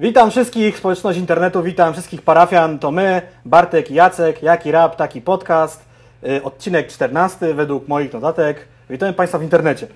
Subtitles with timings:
[0.00, 2.78] Witam wszystkich, społeczność internetu, witam wszystkich parafian.
[2.78, 5.84] To my, Bartek i Jacek, Jaki Rap, taki podcast.
[6.28, 8.68] Y, Odcinek 14 według moich notatek.
[8.90, 9.86] Witamy Państwa w internecie.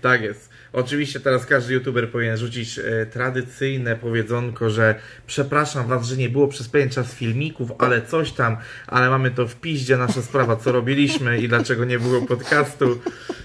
[0.00, 0.52] Tak jest.
[0.72, 4.94] Oczywiście teraz każdy youtuber powinien rzucić e, tradycyjne powiedzonko, że
[5.26, 8.56] przepraszam was, że nie było przez pewien czas filmików, ale coś tam,
[8.86, 12.98] ale mamy to w piździe, nasza sprawa, co robiliśmy i dlaczego nie było podcastu,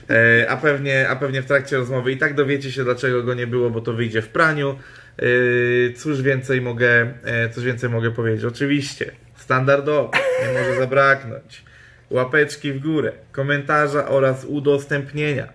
[0.09, 3.47] e, a, pewnie, a pewnie w trakcie rozmowy i tak dowiecie się, dlaczego go nie
[3.47, 4.75] było, bo to wyjdzie w praniu.
[5.17, 8.45] E, cóż więcej mogę, e, coś więcej mogę powiedzieć?
[8.45, 10.11] Oczywiście, standardowo,
[10.47, 11.63] nie może zabraknąć.
[12.09, 15.47] Łapeczki w górę, komentarza oraz udostępnienia.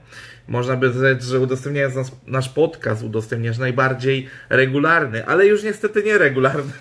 [0.49, 6.73] Można by rzec, że udostępniając nas, nasz podcast udostępniasz najbardziej regularny, ale już niestety nieregularny.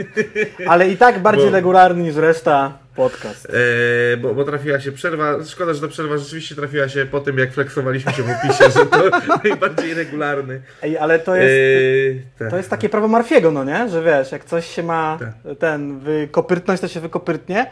[0.68, 3.48] Ale i tak bardziej Bo- regularny niż reszta podcast.
[4.14, 5.44] E, bo, bo trafiła się przerwa.
[5.46, 8.86] Szkoda, że ta przerwa rzeczywiście trafiła się po tym, jak flexowaliśmy się w opisie, że
[8.86, 9.10] to
[9.44, 10.62] najbardziej regularny.
[10.82, 12.50] Ej, ale to jest, E, tak.
[12.50, 13.90] to jest takie prawo Marfiego, no nie?
[13.90, 15.58] Że wiesz, jak coś się ma Tak.
[15.60, 17.72] ten wykopyrtnąć, to się wykopyrtnie.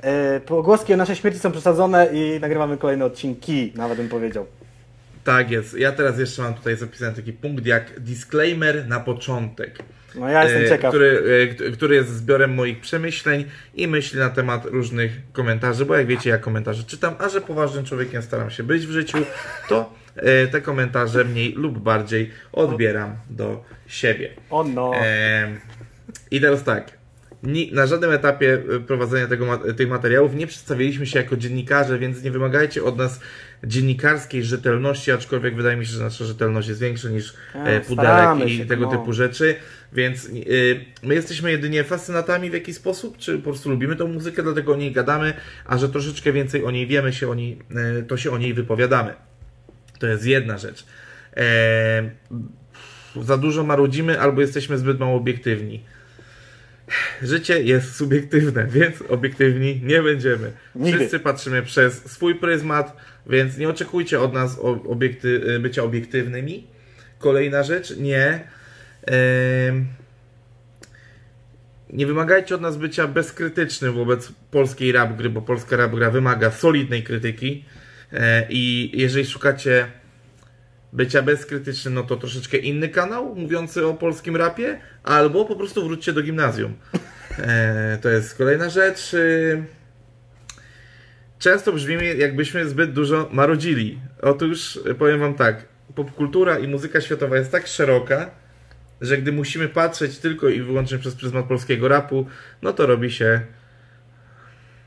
[0.00, 4.46] E, Pogłoski o naszej śmierci są przesadzone i nagrywamy kolejne odcinki, nawet bym powiedział.
[5.24, 5.74] Tak jest.
[5.78, 9.78] Ja teraz jeszcze mam tutaj zapisany taki punkt jak disclaimer na początek.
[10.18, 10.90] No ja jestem e, ciekaw.
[10.90, 15.96] Który, e, kt- który jest zbiorem moich przemyśleń i myśli na temat różnych komentarzy, bo
[15.96, 19.18] jak wiecie, ja komentarze czytam, a że poważnym człowiekiem staram się być w życiu,
[19.68, 24.30] to e, te komentarze mniej lub bardziej odbieram do siebie.
[24.50, 24.92] O no.
[24.94, 25.60] Em,
[26.30, 26.97] I teraz tak.
[27.72, 32.30] Na żadnym etapie e, prowadzenia tego, tych materiałów nie przedstawiliśmy się jako dziennikarze, więc nie
[32.30, 33.20] wymagajcie od nas
[33.64, 38.48] dziennikarskiej rzetelności, aczkolwiek wydaje mi się, że nasza rzetelność jest większa niż A, e, pudelek
[38.48, 38.90] i tego no.
[38.90, 39.56] typu rzeczy,
[39.92, 40.30] więc e,
[41.02, 44.76] my jesteśmy jedynie fascynatami w jakiś sposób, czy po prostu lubimy tą muzykę, dlatego o
[44.76, 45.34] niej gadamy,
[45.66, 47.58] a że troszeczkę więcej o niej wiemy, się o niej,
[47.98, 49.14] e, to się o niej wypowiadamy.
[49.98, 50.86] To jest jedna rzecz.
[51.36, 52.10] E,
[53.22, 55.84] za dużo marudzimy albo jesteśmy zbyt mało obiektywni.
[57.22, 60.52] Życie jest subiektywne, więc obiektywni nie będziemy.
[60.74, 60.98] Nigdy.
[60.98, 66.66] Wszyscy patrzymy przez swój pryzmat, więc nie oczekujcie od nas obiekty, bycia obiektywnymi.
[67.18, 68.44] Kolejna rzecz, nie.
[71.92, 76.50] Nie wymagajcie od nas bycia bezkrytycznym wobec polskiej rap gry, bo polska rap gra wymaga
[76.50, 77.64] solidnej krytyki.
[78.12, 79.86] E, I jeżeli szukacie
[80.92, 86.12] bycia bezkrytycznym, no to troszeczkę inny kanał mówiący o polskim rapie, albo po prostu wróćcie
[86.12, 86.74] do gimnazjum.
[87.38, 89.14] E, to jest kolejna rzecz.
[89.14, 89.64] Y,
[91.38, 94.00] Często brzmimy, jakbyśmy zbyt dużo marudzili.
[94.22, 98.30] Otóż y, powiem Wam tak, popkultura i muzyka światowa jest tak szeroka,
[99.00, 102.26] że gdy musimy patrzeć tylko i wyłącznie przez pryzmat polskiego rapu,
[102.62, 103.40] no to robi się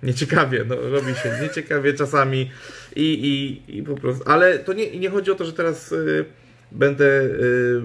[0.03, 2.51] nieciekawie, no robi się nieciekawie czasami
[2.95, 6.25] i, i, i po prostu, ale to nie, nie chodzi o to, że teraz y,
[6.71, 7.81] będę y,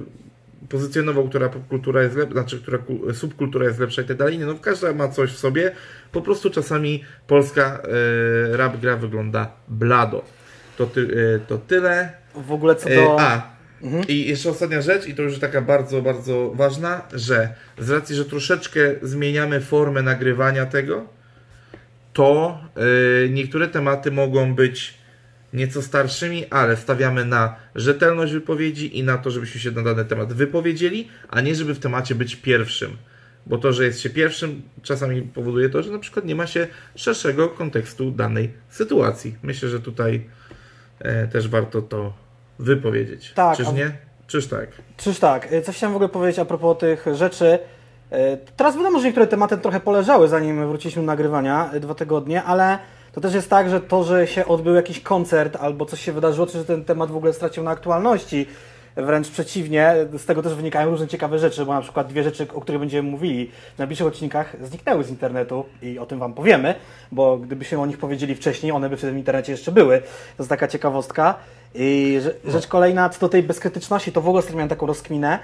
[0.68, 4.46] pozycjonował, która popkultura jest lepsza, znaczy, która ku- subkultura jest lepsza i tak dalej, nie,
[4.46, 5.72] no każda ma coś w sobie,
[6.12, 7.82] po prostu czasami polska
[8.52, 10.24] y, rap gra wygląda blado.
[10.76, 12.12] To, ty, y, to tyle.
[12.34, 13.20] W ogóle co do...
[13.20, 13.56] A,
[14.08, 18.24] i jeszcze ostatnia rzecz, i to już taka bardzo, bardzo ważna, że z racji, że
[18.24, 21.15] troszeczkę zmieniamy formę nagrywania tego,
[22.16, 24.94] to e, niektóre tematy mogą być
[25.52, 30.32] nieco starszymi, ale stawiamy na rzetelność wypowiedzi i na to, żebyśmy się na dany temat
[30.32, 32.96] wypowiedzieli, a nie żeby w temacie być pierwszym.
[33.46, 36.66] Bo to, że jest się pierwszym, czasami powoduje to, że na przykład nie ma się
[36.94, 39.36] szerszego kontekstu danej sytuacji.
[39.42, 40.24] Myślę, że tutaj
[40.98, 42.12] e, też warto to
[42.58, 43.32] wypowiedzieć.
[43.34, 43.92] Tak, Czyż nie?
[44.26, 44.68] Czyż tak?
[44.96, 47.58] Czyż tak, y, coś chciałem w ogóle powiedzieć a propos tych rzeczy.
[48.12, 52.42] Y, Teraz wiadomo, że niektóre tematy trochę poleżały, zanim wróciliśmy do nagrywania, y, dwa tygodnie,
[52.42, 52.78] ale
[53.12, 56.46] to też jest tak, że to, że się odbył jakiś koncert albo coś się wydarzyło,
[56.46, 58.46] czy że ten temat w ogóle stracił na aktualności,
[58.96, 62.60] wręcz przeciwnie, z tego też wynikają różne ciekawe rzeczy, bo na przykład dwie rzeczy, o
[62.60, 66.74] których będziemy mówili w najbliższych odcinkach zniknęły z internetu i o tym Wam powiemy,
[67.12, 69.98] bo gdybyśmy o nich powiedzieli wcześniej, one by wtedy w internecie jeszcze były.
[69.98, 71.34] To jest taka ciekawostka.
[71.74, 75.38] I rze- rzecz kolejna, co do tej bezkrytyczności, to w ogóle ostatnio miałem taką rozkminę,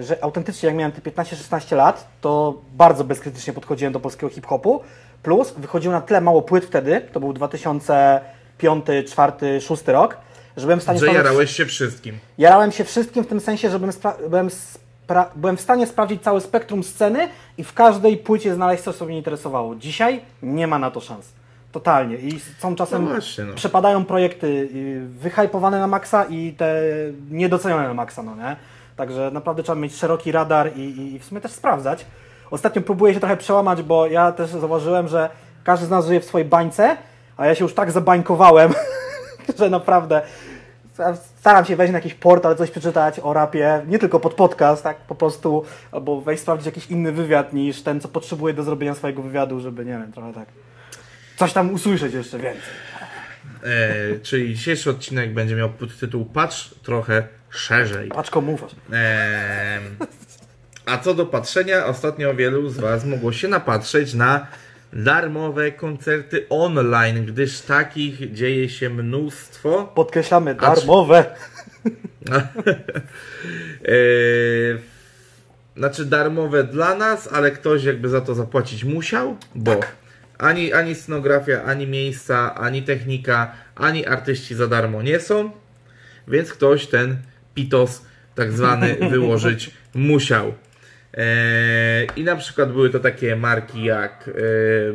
[0.00, 4.80] że autentycznie jak miałem te 15-16 lat, to bardzo bezkrytycznie podchodziłem do polskiego hip-hopu,
[5.22, 10.16] plus wychodziło na tyle mało płyt wtedy, to był 2005, 2004, 2006 rok,
[10.56, 12.18] że byłem w stanie Że stanąć- jarałeś się wszystkim.
[12.38, 16.22] Jarałem się wszystkim w tym sensie, że byłem, spra- byłem, spra- byłem w stanie sprawdzić
[16.22, 17.28] całe spektrum sceny
[17.58, 19.74] i w każdej płycie znaleźć coś, co mnie interesowało.
[19.76, 21.32] Dzisiaj nie ma na to szans.
[21.72, 22.16] Totalnie.
[22.16, 23.54] I są czasem No właśnie, no.
[23.54, 26.80] przepadają projekty y, wyhypowane na maksa i te
[27.30, 28.56] niedocenione na maksa, no nie?
[28.96, 32.06] Także naprawdę trzeba mieć szeroki radar i, i, w sumie też sprawdzać.
[32.50, 35.30] Ostatnio próbuję się trochę przełamać, bo ja też zauważyłem, że
[35.64, 36.96] każdy z nas żyje w swojej bańce,
[37.36, 38.72] a ja się już tak zabańkowałem,
[39.58, 40.22] że naprawdę
[41.38, 44.96] staram się wejść na jakiś portal, coś przeczytać o rapie, nie tylko pod podcast, tak
[44.96, 49.22] po prostu, albo wejść sprawdzić jakiś inny wywiad niż ten, co potrzebuję do zrobienia swojego
[49.22, 50.48] wywiadu, żeby, nie wiem, trochę tak
[51.36, 52.62] coś tam usłyszeć jeszcze więcej.
[53.62, 58.08] E, czyli dzisiejszy odcinek będzie miał podtytuł Patrz trochę szerzej.
[58.08, 58.64] Paczko mów.
[60.86, 64.46] A co do patrzenia, ostatnio wielu z Was mogło się napatrzeć na
[64.92, 69.92] darmowe koncerty online, gdyż takich dzieje się mnóstwo.
[69.94, 71.24] Podkreślamy, darmowe.
[73.84, 73.94] e,
[75.76, 79.92] znaczy darmowe dla nas, ale ktoś jakby za to zapłacić musiał, bo tak.
[80.38, 85.50] ani, ani scenografia, ani miejsca, ani technika, ani artyści za darmo nie są,
[86.28, 87.16] więc ktoś ten
[87.54, 90.54] pitos tak zwany wyłożyć musiał.
[91.14, 94.32] Eee, I na przykład były to takie marki jak e,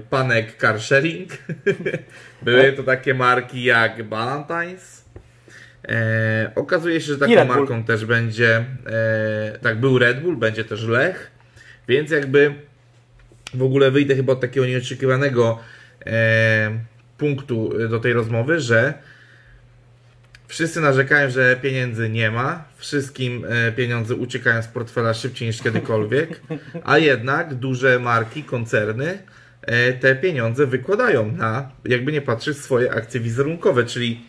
[0.10, 1.30] Panek Car Sharing,
[2.42, 5.00] były to takie marki jak Valentine's.
[5.88, 10.84] E, okazuje się, że taką marką też będzie, e, tak był Red Bull, będzie też
[10.84, 11.32] Lech,
[11.88, 12.54] więc jakby
[13.54, 15.60] w ogóle wyjdę chyba od takiego nieoczekiwanego
[16.06, 16.80] e,
[17.18, 18.94] punktu do tej rozmowy, że
[20.50, 26.42] Wszyscy narzekają, że pieniędzy nie ma, wszystkim e, pieniądze uciekają z portfela szybciej niż kiedykolwiek,
[26.84, 29.20] a jednak duże marki, koncerny
[29.62, 34.22] e, te pieniądze wykładają na, jakby nie patrzeć, swoje akcje wizerunkowe, czyli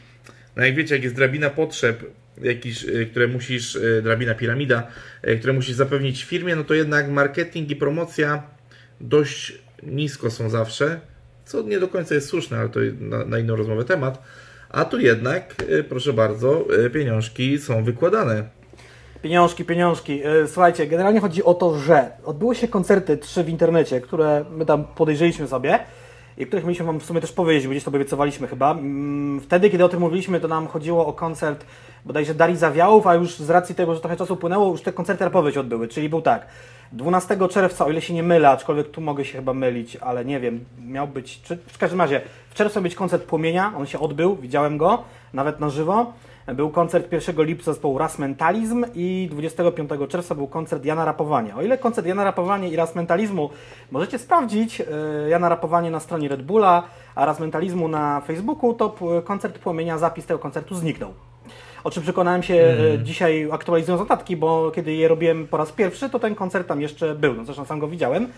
[0.56, 2.04] no jak wiecie, jak jest drabina potrzeb,
[2.42, 4.86] jakiś, e, które musisz, drabina piramida,
[5.38, 8.42] które musisz zapewnić firmie, no to jednak marketing i promocja
[9.00, 11.00] dość nisko są zawsze,
[11.44, 14.22] co nie do końca jest słuszne, ale to na, na inną rozmowę temat
[14.72, 18.44] a tu jednak, y, proszę bardzo, y, pieniążki są wykładane.
[19.22, 20.26] Pieniążki, pieniążki.
[20.26, 24.66] Y, słuchajcie, generalnie chodzi o to, że odbyły się koncerty trzy w internecie, które my
[24.66, 25.78] tam podejrzeliśmy sobie
[26.38, 28.72] i których mieliśmy Wam w sumie też powiedzieć, bo gdzieś to obiecowaliśmy chyba.
[28.72, 31.64] Mm, wtedy, kiedy o tym mówiliśmy, to nam chodziło o koncert
[32.04, 35.24] bodajże Darii Zawiałów, a już z racji tego, że trochę czasu płynęło, już te koncerty
[35.24, 36.46] rapowe się odbyły, czyli był tak,
[36.92, 40.40] 12 czerwca, o ile się nie mylę, aczkolwiek tu mogę się chyba mylić, ale nie
[40.40, 42.20] wiem, miał być, czy, w każdym razie,
[42.50, 45.02] w czerwcu miał być koncert Płomienia, on się odbył, widziałem go,
[45.32, 46.12] nawet na żywo.
[46.54, 51.56] Był koncert 1 lipca zespołu Ras Mentalizm i 25 czerwca był koncert Jana Rapowania.
[51.56, 53.50] O ile koncert Jana Rapowania i Ras Mentalizmu
[53.90, 54.84] możecie sprawdzić, e,
[55.28, 56.82] Jana Rapowanie na stronie Red Bulla,
[57.14, 58.94] a Ras Mentalizmu na Facebooku, to
[59.24, 61.29] koncert Płomienia, zapis tego koncertu zniknął
[61.84, 63.04] o czym przekonałem się mm.
[63.04, 67.14] dzisiaj aktualizując notatki, bo kiedy je robiłem po raz pierwszy, to ten koncert tam jeszcze
[67.14, 68.28] był, no zresztą sam go widziałem.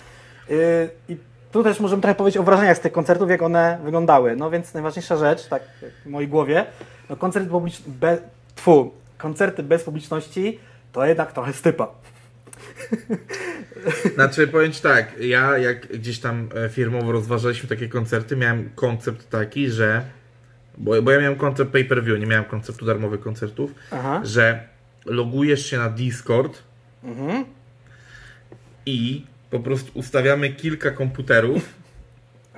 [0.51, 1.17] Y, I
[1.53, 4.37] tu też możemy trochę powiedzieć o wrażeniach z tych koncertów, jak one wyglądały.
[4.37, 5.63] No więc najważniejsza rzecz, tak
[6.05, 6.67] w mojej głowie,
[7.11, 8.19] no koncert publiczny, be,
[8.55, 10.59] tfu, koncerty bez publiczności
[10.93, 11.89] to jednak trochę stypa.
[14.15, 19.31] Znaczy, powiem Ci tak, ja jak gdzieś tam e, firmowo rozważaliśmy takie koncerty, miałem koncept
[19.31, 20.03] taki, że
[20.79, 24.21] bo, bo ja miałem koncept pay-per-view, nie miałem konceptu darmowych koncertów, Aha.
[24.25, 24.69] że
[25.07, 26.63] logujesz się na Discord
[27.05, 27.45] mhm.
[28.87, 31.69] i po prostu ustawiamy kilka komputerów.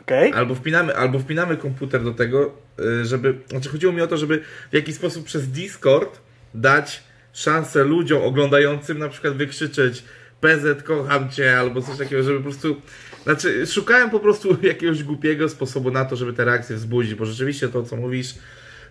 [0.05, 0.35] Okay.
[0.35, 3.35] Albo, wpinamy, albo wpinamy komputer do tego, y, żeby.
[3.49, 6.21] Znaczy, chodziło mi o to, żeby w jakiś sposób przez Discord
[6.55, 7.03] dać
[7.33, 10.05] szansę ludziom oglądającym na przykład wykrzyczeć
[10.41, 12.77] PZ kocham cię, albo coś takiego, żeby po prostu
[13.25, 17.69] znaczy, szukałem po prostu jakiegoś głupiego sposobu na to, żeby te reakcje wzbudzić, bo rzeczywiście
[17.69, 18.35] to, co mówisz,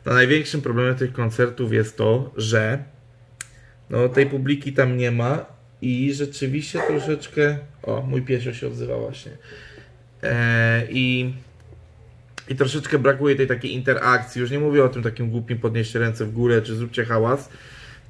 [0.05, 2.83] no największym problemem tych koncertów jest to, że
[3.89, 5.45] no, tej publiki tam nie ma
[5.81, 7.57] i rzeczywiście troszeczkę...
[7.83, 9.31] O, mój piesio się odzywa właśnie.
[10.23, 11.33] E, I...
[12.49, 14.41] I troszeczkę brakuje tej takiej interakcji.
[14.41, 17.49] Już nie mówię o tym takim głupim podnieście ręce w górę, czy zróbcie hałas,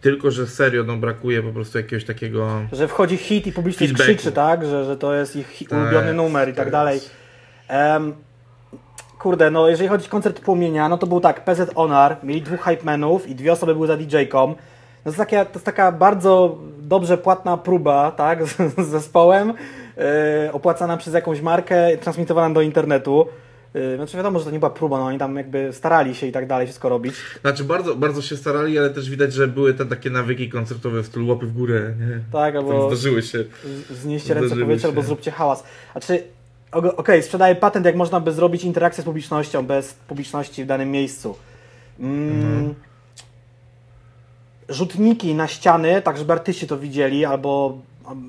[0.03, 2.61] tylko, że serio no, brakuje po prostu jakiegoś takiego.
[2.71, 4.65] Że wchodzi hit i publicznie krzyczy, tak?
[4.65, 6.99] Że, że to jest ich tak, ulubiony numer i tak, tak dalej.
[7.69, 8.13] Um,
[9.19, 12.61] kurde, no jeżeli chodzi o koncert Płomienia, no to był tak, PZ Onar, mieli dwóch
[12.61, 14.47] hype menów i dwie osoby były za DJ-ką.
[14.47, 14.55] No
[15.03, 19.53] to, jest taka, to jest taka bardzo dobrze płatna próba, tak, z, z zespołem,
[19.97, 20.03] yy,
[20.51, 23.27] opłacana przez jakąś markę, transmitowana do internetu.
[23.75, 26.31] Y, znaczy wiadomo, że to nie była próba, no oni tam jakby starali się i
[26.31, 27.15] tak dalej wszystko robić.
[27.41, 31.05] Znaczy bardzo, bardzo się starali, ale też widać, że były te takie nawyki koncertowe w
[31.05, 32.19] stylu łapy w górę, nie?
[32.31, 33.43] Tak, albo zdarzyły się.
[33.91, 35.63] Znieście ręce powietrze albo zróbcie hałas.
[35.91, 36.23] Znaczy,
[36.71, 40.91] okej, okay, sprzedaję patent, jak można by zrobić interakcję z publicznością bez publiczności w danym
[40.91, 41.35] miejscu.
[41.99, 42.75] Mm, mhm.
[44.69, 47.77] Rzutniki na ściany, tak żeby artyści to widzieli, albo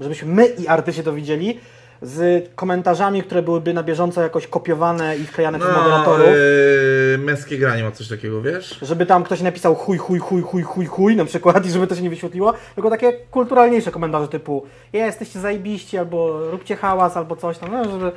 [0.00, 1.60] żebyśmy my i artyści to widzieli,
[2.02, 6.26] z komentarzami, które byłyby na bieżąco jakoś kopiowane i wklejane przez No, moderatorów.
[6.26, 8.78] yy, męskie granie ma coś takiego, wiesz?
[8.82, 11.94] Żeby tam ktoś napisał chuj, chuj, chuj, chuj, chuj, chuj na przykład i żeby to
[11.94, 17.36] się nie wyświetliło, tylko takie kulturalniejsze komentarze typu "Je, jesteście zajebiści, albo róbcie hałas, albo
[17.36, 18.12] coś tam, no, żeby,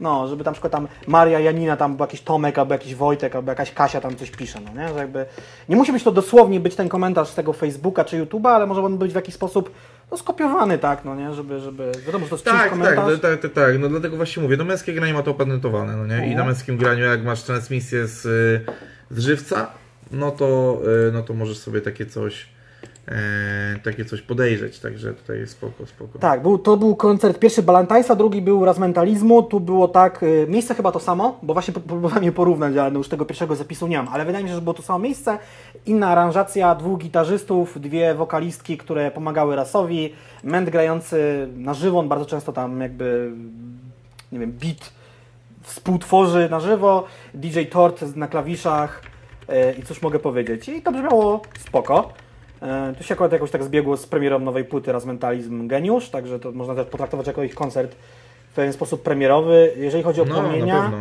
[0.00, 3.36] no, żeby tam na przykład tam Maria, Janina, tam był jakiś Tomek, albo jakiś Wojtek,
[3.36, 5.24] albo jakaś Kasia tam coś pisze, no nie, że jakby
[5.68, 8.82] nie musi być to dosłownie być ten komentarz z tego Facebooka czy YouTube'a, ale może
[8.84, 9.70] on być w jakiś sposób
[10.12, 12.96] no, skopiowany, tak, no nie, żeby, żeby, wiadomo, że to jest Tak, tak, komentarz.
[12.96, 16.06] no, tak, tak, tak, no dlatego właśnie mówię, no męskie granie ma to opatentowane, no
[16.06, 16.32] nie?
[16.32, 18.64] I na męskim graniu jak masz transmisję z, y,
[19.10, 19.70] z żywca,
[20.10, 22.48] no to, y, no to możesz sobie takie coś,
[23.08, 26.18] e, takie coś podejrzeć, także tutaj jest spoko, spoko.
[26.18, 30.74] Tak, był, to był koncert pierwszy Balantajsa, drugi był Razmentalizmu, tu było tak, y, miejsce
[30.74, 33.86] chyba to samo, bo właśnie pró- próbowałem je porównać, ale no już tego pierwszego zapisu
[33.86, 35.38] nie mam, ale wydaje mi się, że było to samo miejsce,
[35.86, 40.12] inna aranżacja, dwóch gitarzystów, dwie wokalistki, które pomagały Rasowi,
[40.44, 43.32] ment grający na żywo, on bardzo często tam jakby,
[44.32, 44.92] nie wiem, beat
[45.62, 47.04] współtworzy na żywo,
[47.34, 49.02] DJ Tort na klawiszach
[49.48, 50.68] e, i cóż mogę powiedzieć.
[50.68, 52.12] I to brzmiało spoko.
[52.62, 56.52] E, To się akurat jakoś tak zbiegło z premierą nowej płyty Razmentalizm Geniusz, także to
[56.52, 57.94] można też potraktować jako ich koncert
[58.50, 59.72] w pewien sposób premierowy.
[59.76, 60.92] Jeżeli chodzi o No, Płomienia,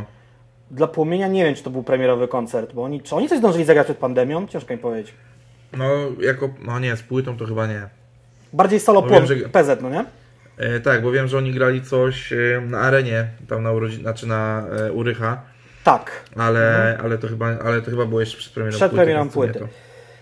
[0.71, 3.65] dla Płomienia nie wiem, czy to był premierowy koncert, bo oni, czy oni coś zdążyli
[3.65, 4.47] zagrać przed pandemią?
[4.47, 5.13] Ciężko mi powiedzieć.
[5.77, 5.85] No,
[6.21, 7.81] jako, no nie, z płytą to chyba nie.
[8.53, 10.05] Bardziej solo płom, że- PZ, no nie?
[10.57, 12.37] E, tak, bo wiem, że oni grali coś e,
[12.69, 15.41] na arenie, tam na urodzin, znaczy na e, Urycha,
[15.83, 16.11] Tak.
[16.37, 19.03] ale, ale, to chyba, ale to chyba było jeszcze przed premierą Przed płyty.
[19.05, 19.67] premierą to nie płyty.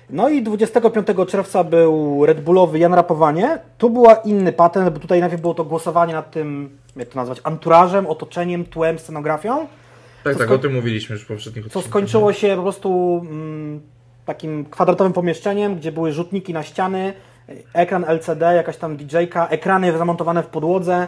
[0.09, 3.59] No i 25 czerwca był Red Bullowy Jan Rapowanie.
[3.77, 7.41] Tu była inny patent, bo tutaj najpierw było to głosowanie nad tym, jak to nazwać,
[7.43, 9.67] anturażem, otoczeniem, tłem, scenografią,
[10.23, 11.89] Tak, Co tak, o tym mówiliśmy już w poprzednich co odcinkach.
[11.89, 13.81] skończyło się po prostu mm,
[14.25, 17.13] takim kwadratowym pomieszczeniem, gdzie były rzutniki na ściany,
[17.73, 21.07] ekran LCD, jakaś tam DJ-ka, ekrany zamontowane w podłodze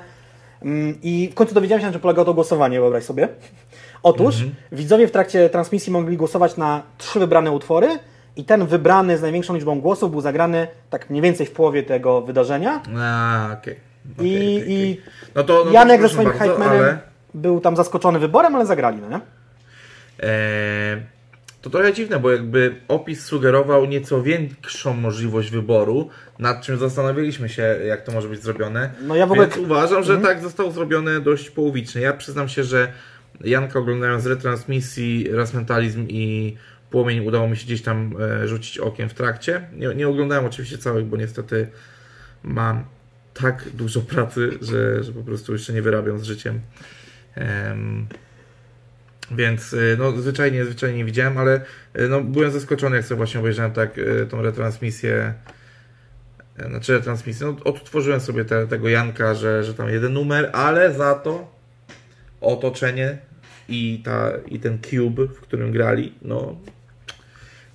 [0.62, 3.27] mm, i w końcu dowiedziałem się, na czym polegało to głosowanie, wyobraź sobie.
[4.03, 4.36] Otóż
[4.72, 8.00] widzowie w trakcie transmisji mogli głosować na trzy wybrane utwory
[8.36, 12.22] i ten wybrany z największą liczbą głosów był zagrany tak mniej więcej w połowie tego
[12.22, 12.82] wydarzenia.
[13.00, 13.76] A, okej.
[14.18, 15.02] Okej, I, okej, i.
[15.36, 17.00] No to, no Janek ze swoim bardzo, hypemanem ale,
[17.34, 19.20] był tam zaskoczony wyborem, ale zagrali, no nie?
[20.24, 21.02] e,
[21.62, 26.10] To trochę dziwne, bo jakby opis sugerował nieco większą możliwość wyboru,
[26.40, 28.90] nad czym zastanowiliśmy się, jak to może być zrobione.
[29.02, 32.02] No ja w ogóle- Więc uważam, że tak zostało zrobione dość połowicznie.
[32.02, 32.92] Ja przyznam się, że
[33.44, 36.56] Janka oglądając retransmisji Raz Mentalizm i
[36.92, 39.68] Płomień udało mi się gdzieś tam e, rzucić okiem w trakcie.
[39.74, 41.68] Nie, nie oglądałem oczywiście całych, bo niestety
[42.44, 42.84] mam
[43.34, 46.62] tak dużo pracy, że, że po prostu jeszcze nie wyrabiam z życiem.
[47.36, 48.08] Em,
[49.32, 51.62] więc y, no, zwyczajnie, zwyczajnie nie widziałem, ale
[52.00, 55.34] y, no, byłem zaskoczony, jak sobie właśnie obejrzałem tak tą retransmisję.
[56.58, 60.94] e, Znaczy retransmisję, no, odtworzyłem sobie te, tego Janka, że, że tam jeden numer, ale
[60.94, 61.56] za to
[62.42, 63.18] otoczenie
[63.70, 66.56] i, ta, i ten cube, w którym grali, no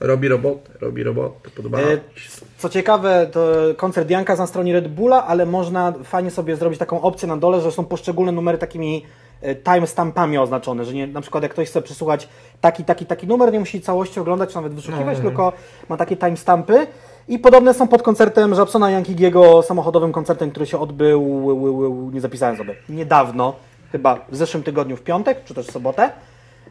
[0.00, 2.31] robi robotę, robi robotę, podobało E, mi się.
[2.59, 6.79] Co ciekawe, to koncert Janka jest na stronie Red Bulla, ale można fajnie sobie zrobić
[6.79, 9.05] taką opcję na dole, że są poszczególne numery takimi
[9.43, 12.29] e, timestampami oznaczone, że nie, na przykład jak ktoś chce przesłuchać
[12.61, 15.31] taki, taki, taki numer, nie musi całości oglądać, czy nawet wyszukiwać, No, no.
[15.31, 15.53] tylko
[15.88, 16.87] ma takie timestampy.
[17.29, 22.75] I podobne są pod koncertem Żabsona Jankigiego, samochodowym koncertem, który się odbył, nie zapisałem sobie,
[22.88, 23.55] niedawno,
[23.93, 26.11] chyba w zeszłym tygodniu w piątek, czy też w sobotę.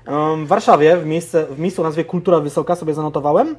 [0.06, 3.56] Em, W Warszawie, w, miejsce, w miejscu o nazwie Kultura Wysoka sobie zanotowałem.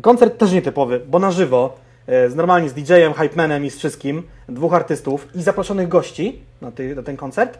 [0.00, 1.76] Koncert też nietypowy, bo na żywo,
[2.06, 6.70] e, z normalnie z DJ-em, hypemanem i z wszystkim, dwóch artystów i zaproszonych gości na,
[6.70, 7.58] ty, na ten koncert,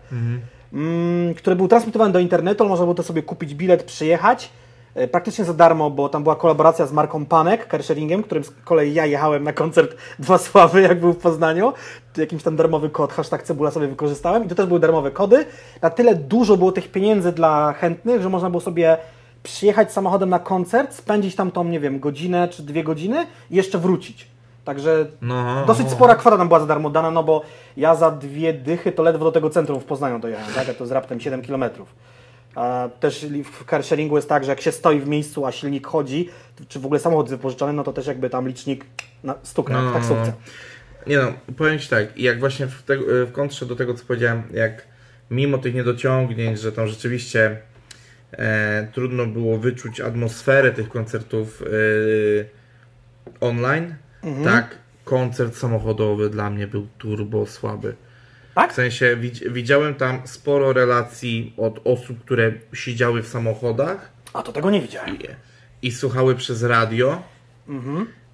[0.72, 4.50] mm, który był transmitowany do internetu, można było to sobie kupić bilet, przyjechać,
[5.10, 9.06] praktycznie za darmo, bo tam była kolaboracja z marką Panek, carsharingiem, którym z kolei ja
[9.06, 11.72] jechałem na koncert Dwa Sławy, jak był w Poznaniu,
[12.16, 15.46] jakimś tam darmowy kod, hashtag cebula sobie wykorzystałem i to też były darmowe kody.
[15.82, 18.96] Na tyle dużo było tych pieniędzy dla chętnych, że można było sobie
[19.42, 23.78] przyjechać samochodem na koncert, spędzić tam tą, nie wiem, godzinę czy dwie godziny i jeszcze
[23.78, 24.28] wrócić.
[24.64, 27.42] Także No, dosyć spora kwota nam była za darmo dana, no bo
[27.76, 30.68] ja za dwie dychy to ledwo do tego centrum w Poznaniu dojechałem, tak?
[30.68, 31.64] A to z raptem 7 km.
[33.00, 36.28] Też w carsharingu jest tak, że jak się stoi w miejscu, a silnik chodzi,
[36.68, 38.84] czy w ogóle samochód wypożyczony, no to też jakby tam licznik
[39.24, 39.92] na jak w No.
[39.92, 40.32] taksówce.
[41.06, 42.96] Nie no, powiem Ci tak, jak właśnie w, te,
[43.26, 44.86] w kontrze do tego, co powiedziałem, jak
[45.30, 47.58] mimo tych niedociągnięć, że tam rzeczywiście
[48.32, 51.64] e, trudno było wyczuć atmosferę tych koncertów e,
[53.40, 53.94] online,
[54.44, 57.94] tak, koncert samochodowy dla mnie był turbo słaby.
[58.54, 58.72] Tak?
[58.72, 64.52] W sensie widz, widziałem tam sporo relacji od osób, które siedziały w samochodach A to
[64.52, 65.18] tego nie widziałem.
[65.18, 67.22] i, i słuchały przez radio.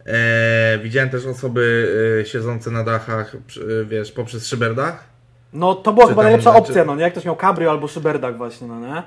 [0.07, 5.05] E, widziałem też osoby e, siedzące na dachach, e, wiesz, poprzez szyberdach.
[5.53, 7.03] No to była Czy chyba najlepsza opcja, no nie?
[7.03, 9.03] Jak ktoś miał cabrio albo szyberdach właśnie, no nie?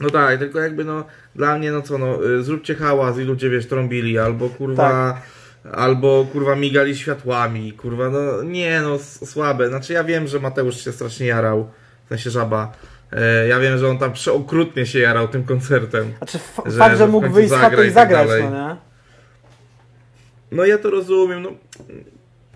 [0.00, 1.04] No tak, tylko jakby no,
[1.34, 5.20] dla mnie no co no, y, zróbcie hałas i ludzie wiesz trąbili, albo kurwa,
[5.72, 9.68] albo kurwa migali światłami, kurwa, no nie no, słabe.
[9.68, 11.70] Znaczy ja wiem, że Mateusz się strasznie jarał,
[12.04, 12.72] w sensie żaba.
[13.12, 16.12] E, Ja wiem, że on tam przeokrutnie się jarał tym koncertem.
[16.18, 18.76] Znaczy f- Że- fakt, że że mógł wyjść z chaty i tak zagrać, no nie?
[20.52, 21.50] No ja to rozumiem, no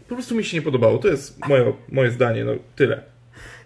[0.09, 3.03] po prostu mi się nie podobało, to jest moje, moje zdanie, no tyle.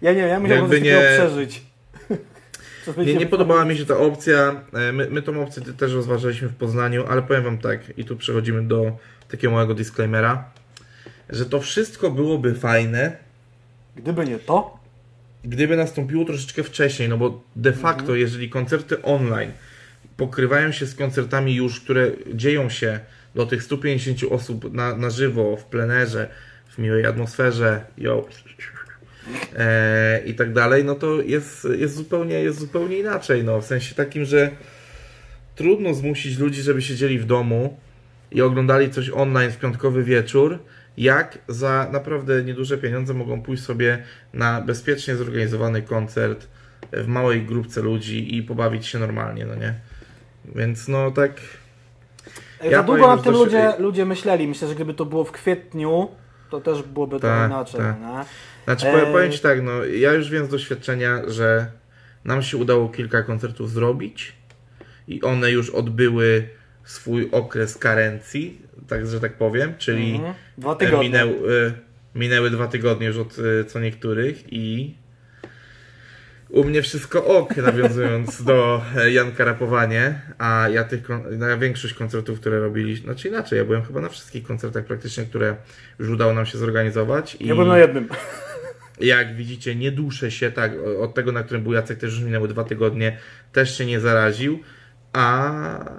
[0.01, 1.61] Ja nie wiem, ja musiałbym Jakby nie- przeżyć.
[2.97, 4.61] Nie, nie podobała mi się ta opcja.
[4.73, 8.15] E, My, my tą opcję też rozważaliśmy w Poznaniu, ale powiem Wam tak, i tu
[8.15, 8.97] przechodzimy do
[9.33, 10.45] takiego małego disclaimera,
[11.29, 13.17] że to wszystko byłoby fajne,
[13.95, 14.79] Gdyby nie to,
[15.43, 19.51] gdyby nastąpiło troszeczkę wcześniej, no bo de facto, jeżeli koncerty online
[20.17, 22.99] pokrywają się z koncertami już, które dzieją się
[23.35, 26.29] do tych 150 osób na, na żywo, w plenerze,
[26.69, 28.27] w miłej atmosferze, yo,
[29.55, 33.95] e, i tak dalej, no to jest, jest, zupełnie, jest zupełnie inaczej, no, w sensie
[33.95, 34.51] takim, że
[35.55, 37.77] trudno zmusić ludzi, żeby siedzieli w domu
[38.33, 40.59] i oglądali coś online w piątkowy wieczór,
[40.97, 46.47] jak za naprawdę nieduże pieniądze mogą pójść sobie na bezpiecznie zorganizowany koncert
[46.91, 49.73] w małej grupce ludzi i pobawić się normalnie, no nie?
[50.55, 51.31] Więc no tak,
[52.63, 54.47] Ja za długo że tym to się- ludzie, ludzie myśleli.
[54.47, 56.07] Myślę, że gdyby to było w kwietniu,
[56.49, 57.79] to też byłoby to Tak, inaczej.
[57.81, 57.99] tak.
[57.99, 58.25] Nie?
[58.63, 59.11] Znaczy, Eee.
[59.13, 61.71] powiem Ci tak, no, ja już wiem z doświadczenia, że
[62.25, 64.33] nam się udało kilka koncertów zrobić
[65.07, 66.47] i one już odbyły
[66.83, 70.33] swój okres karencji, tak, że tak powiem, czyli Mhm.
[70.57, 71.09] Dwa tygodnie.
[71.09, 71.73] minęł, y,
[72.15, 74.95] minęły dwa tygodnie już od y, co niektórych i
[76.49, 82.39] u mnie wszystko ok, nawiązując do e, Janka Rapowanie, a ja tych, na większość koncertów,
[82.39, 85.55] które robiliśmy, znaczy inaczej, ja byłem chyba na wszystkich koncertach praktycznie, które
[85.99, 87.35] już udało nam się zorganizować.
[87.39, 88.07] I Ja byłem na jednym.
[88.99, 92.47] jak widzicie, nie duszę się, tak, od tego, na którym był Jacek, też już minęły
[92.47, 93.17] dwa tygodnie,
[93.51, 94.59] też się nie zaraził,
[95.13, 95.91] a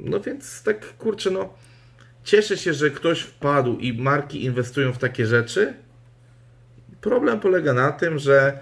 [0.00, 1.48] no więc tak, kurczę, no
[2.24, 5.74] cieszę się, że ktoś wpadł i marki inwestują w takie rzeczy.
[7.00, 8.58] Problem polega na tym, że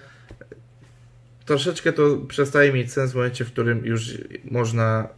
[1.45, 4.19] troszeczkę to przestaje mieć sens w momencie, w którym już
[4.51, 5.09] można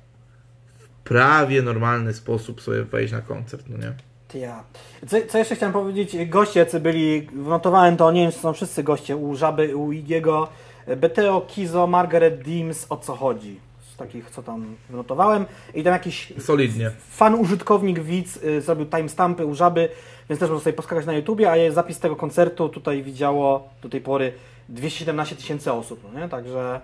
[0.79, 3.93] w prawie normalny sposób sobie wejść na koncert, no nie?
[4.41, 4.65] Ja.
[5.07, 6.29] Co, co jeszcze chciałem powiedzieć?
[6.29, 10.49] Goście, jacy byli, wynotowałem to, nie wiem, czy są wszyscy goście, u Żaby, u Igiego,
[10.97, 13.61] Beteo, Kizo, Margaret Deems, o co chodzi?
[13.97, 15.45] Z takich, co tam wynotowałem.
[15.75, 16.91] I tam jakiś Solidnie.
[17.11, 19.89] fan, użytkownik, widz y, zrobił timestampy u Żaby,
[20.31, 24.01] więc też można sobie poskakać na YouTubie, a zapis tego koncertu tutaj widziało do tej
[24.01, 24.33] pory
[24.69, 26.29] 217 tysięcy osób, no nie?
[26.29, 26.81] Także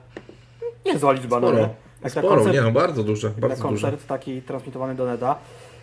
[1.12, 1.58] liczba, no nie?
[1.58, 1.74] Sporo.
[2.04, 3.68] Jak na Sporo, koncert, nie no, bardzo duże, bardzo duże.
[3.68, 5.36] koncert taki transmitowany do neta.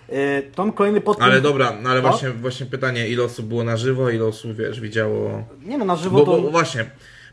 [0.10, 1.32] Y, Tom kolejny podpunkt...
[1.32, 2.10] Ale dobra, no ale No.
[2.10, 5.44] właśnie, właśnie pytanie, ile osób było na żywo, ile osób, wiesz, widziało...
[5.66, 6.42] Nie no, na żywo Bo, to...
[6.42, 6.86] bo właśnie,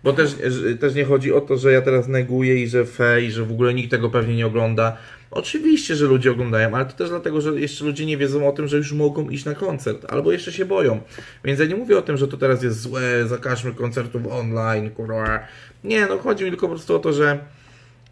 [0.06, 0.34] bo też,
[0.80, 3.74] też nie chodzi o to, że ja teraz neguję i że fej, że w ogóle
[3.74, 4.96] nikt tego pewnie nie ogląda.
[5.30, 8.68] Oczywiście, że ludzie oglądają, ale to też dlatego, że jeszcze ludzie nie wiedzą o tym,
[8.68, 11.00] że już mogą iść na koncert, albo jeszcze się boją.
[11.44, 15.40] Więc ja nie mówię o tym, że to teraz jest złe, zakażmy koncertów online, kurwa.
[15.84, 17.38] Nie, no chodzi mi tylko po prostu o to, że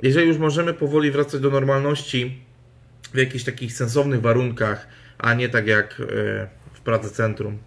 [0.03, 2.39] jeżeli już możemy powoli wracać do normalności
[3.13, 6.05] w jakichś takich sensownych warunkach, a nie tak jak e,
[6.73, 7.59] w Pradze Centrum,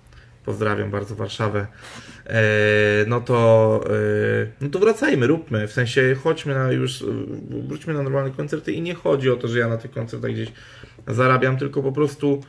[0.47, 1.67] pozdrawiam bardzo Warszawę,
[2.25, 2.41] e,
[3.07, 7.03] no to, e, no to wracajmy, róbmy, w sensie chodźmy na już,
[7.67, 10.51] wróćmy na normalne koncerty i nie chodzi o to, że ja na tych koncertach gdzieś
[11.07, 12.43] zarabiam, tylko po prostu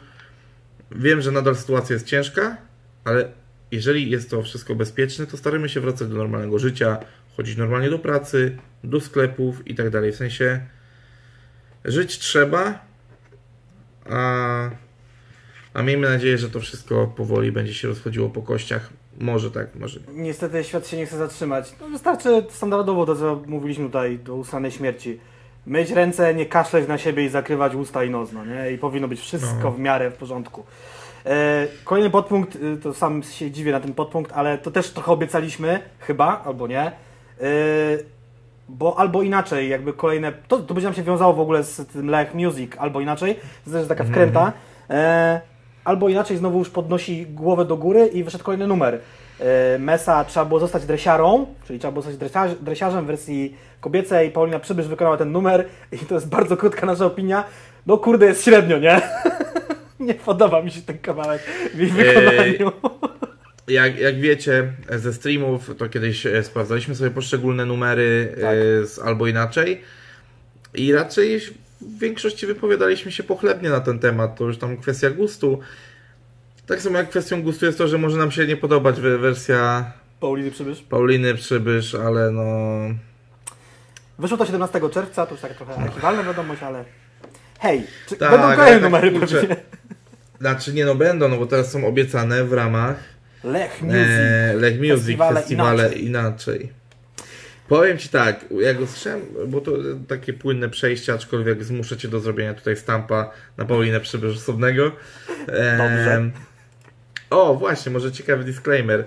[0.90, 2.56] wiem, że nadal sytuacja jest ciężka,
[3.04, 3.32] ale
[3.72, 6.98] jeżeli jest to wszystko bezpieczne, to staramy się wracać do normalnego życia,
[7.36, 10.12] chodzić normalnie do pracy, do sklepów i tak dalej.
[10.12, 10.60] W sensie
[11.84, 12.86] żyć trzeba,
[14.10, 14.70] a,
[15.78, 18.90] a miejmy nadzieję, że to wszystko powoli będzie się rozchodziło po kościach.
[19.20, 20.22] Może tak, może nie.
[20.22, 21.72] Niestety świat się nie chce zatrzymać.
[21.80, 25.20] No wystarczy standardowo to, co mówiliśmy tutaj, do ustanej śmierci.
[25.66, 28.72] Myć ręce, nie kaszleć na siebie i zakrywać usta i nos, no nie?
[28.72, 29.70] I powinno być wszystko No.
[29.70, 30.64] w miarę w porządku.
[31.26, 35.12] E, kolejny podpunkt, y, to sam się dziwię na ten podpunkt, ale to też trochę
[35.12, 36.80] obiecaliśmy, chyba, albo nie.
[36.80, 36.92] E,
[38.68, 42.10] bo albo inaczej, jakby kolejne, to, to będzie nam się wiązało w ogóle z tym
[42.10, 43.36] Lech Music, albo inaczej,
[43.70, 44.52] to jest taka wkręta.
[44.90, 45.40] E,
[45.88, 48.98] albo inaczej znowu już podnosi głowę do góry i wyszedł kolejny numer.
[49.40, 54.30] E, Mesa trzeba było zostać dresiarą, czyli trzeba było zostać dresiarz, dresiarzem w wersji kobiecej.
[54.30, 57.44] Paulina Przybysz wykonała ten numer i to jest bardzo krótka nasza opinia.
[57.86, 59.00] No kurde, jest średnio, nie?
[60.00, 61.42] nie podoba mi się ten kawałek
[61.74, 62.72] w jej wykonaniu.
[63.68, 68.44] Jak, jak wiecie ze streamów, to kiedyś e, sprawdzaliśmy sobie poszczególne numery Tak.
[68.44, 69.80] e, z, albo inaczej
[70.74, 71.40] i raczej
[71.80, 74.36] w większości wypowiadaliśmy się pochlebnie na ten temat.
[74.36, 75.60] To już tam kwestia gustu.
[76.66, 79.92] Tak samo jak kwestią gustu jest to, że może nam się nie podobać we- wersja
[80.20, 80.82] Pauliny Przybysz.
[80.82, 82.44] Pauliny Przybysz, ale no...
[84.18, 86.84] Wyszło to 17 czerwca, to już tak trochę archiwalna wiadomość, ale...
[87.60, 89.56] Hej, czy Tak, będą kolejne tak, numery kurczę, pewnie.
[90.40, 92.96] Znaczy nie no będą, no bo teraz są obiecane w ramach
[93.44, 93.96] Lech Music.
[94.08, 96.04] e, Lech Music, Festiwale festiwale, inaczej.
[96.06, 96.72] inaczej.
[97.68, 99.72] Powiem Ci tak, jak usłyszałem, bo to
[100.08, 104.92] takie płynne przejście, aczkolwiek zmuszę Cię do zrobienia tutaj stampa na Paulinę Przybysz osobnego.
[105.78, 106.30] Dobrze.
[107.30, 109.04] O, właśnie, może ciekawy disclaimer.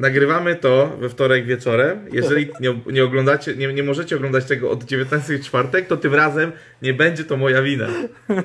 [0.00, 2.06] Nagrywamy to we wtorek wieczorem.
[2.12, 6.14] Jeżeli nie, nie oglądacie, nie, nie możecie oglądać tego od 19 w czwartek, to tym
[6.14, 6.52] razem
[6.82, 7.86] nie będzie to moja wina.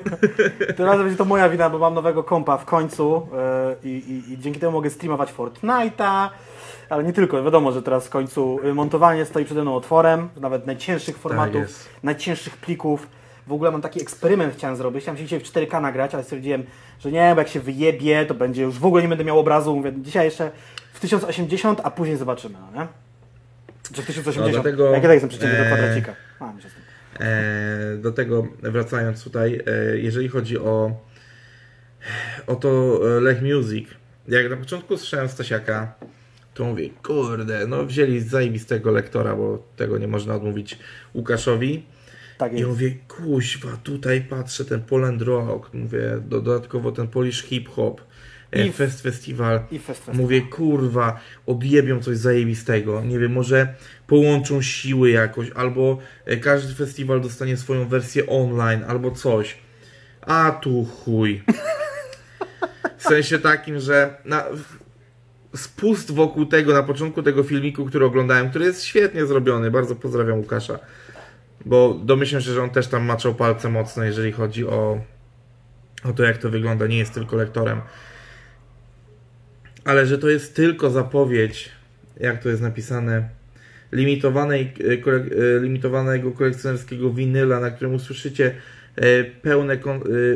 [0.76, 4.38] Tym razem będzie to moja wina, bo mam nowego kompa w końcu e, i, i,
[4.38, 6.28] dzięki temu mogę streamować Fortnite'a,
[6.88, 7.42] ale nie tylko.
[7.42, 11.88] Wiadomo, że teraz w końcu montowanie stoi przede mną otworem, nawet najcięższych formatów, jest.
[12.02, 13.06] najcięższych plików.
[13.46, 15.02] W ogóle mam taki eksperyment chciałem zrobić.
[15.02, 16.66] Chciałem się dzisiaj w 4K nagrać, ale stwierdziłem,
[16.98, 19.76] że nie, bo jak się wyjebie, to będzie już w ogóle nie będę miał obrazu.
[19.76, 20.50] Mówię, dzisiaj jeszcze
[20.96, 22.88] w 1080, a później zobaczymy, no nie?
[23.92, 24.46] Czy w 1080?
[24.46, 26.14] No, dlatego, jak ja tak jestem przeciętny do e, kwadracika.
[26.40, 26.68] A, mi się.
[27.20, 31.00] E, do tego wracając tutaj, e, jeżeli chodzi o,
[32.46, 33.88] o to Lech Music,
[34.28, 35.94] jak na początku słyszałem Stasiaka,
[36.54, 40.78] to mówię, kurde, no wzięli zajebistego lektora, bo tego nie można odmówić
[41.14, 41.86] Łukaszowi.
[42.38, 42.68] Tak I jest.
[42.68, 48.00] mówię, kuźwa, tutaj patrzę, ten Poland Rock, mówię, do, dodatkowo ten Polish Hip Hop,
[48.64, 49.60] I- Fest Festival.
[49.70, 50.18] I fest, fest.
[50.18, 53.02] Mówię, kurwa, odjebią coś zajebistego.
[53.04, 53.74] Nie wiem, może
[54.06, 59.58] połączą siły jakoś, albo e, każdy festiwal dostanie swoją wersję online, albo coś.
[60.20, 61.42] A tu chuj.
[62.98, 64.44] W sensie takim, że na,
[65.56, 70.38] spust wokół tego, na początku tego filmiku, który oglądałem, który jest świetnie zrobiony, bardzo pozdrawiam
[70.38, 70.78] Łukasza,
[71.64, 75.00] bo domyślam się, że on też tam maczał palce mocno, jeżeli chodzi o,
[76.04, 77.80] o to, jak to wygląda, nie jest tylko lektorem
[79.86, 81.70] ale że to jest tylko zapowiedź,
[82.20, 83.28] jak to jest napisane,
[83.92, 88.54] limitowanej, e, e, limitowanego kolekcjonerskiego winyla, na którym usłyszycie
[88.96, 89.78] e, pełne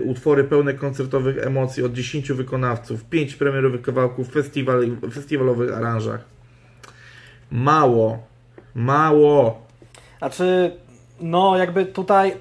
[0.04, 6.24] utwory pełne koncertowych emocji od 10 wykonawców, 5 premierowych kawałków w festiwal, festiwalowych aranżach.
[7.50, 8.26] Mało.
[8.74, 9.66] Mało.
[10.18, 10.72] Znaczy,
[11.20, 12.36] no jakby tutaj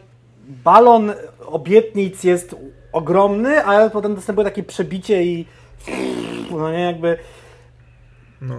[0.48, 1.12] balon
[1.45, 2.56] obietnic jest
[2.91, 5.45] ogromny, ale potem następuje takie przebicie i
[6.52, 7.18] no nie jakby,
[8.42, 8.56] No.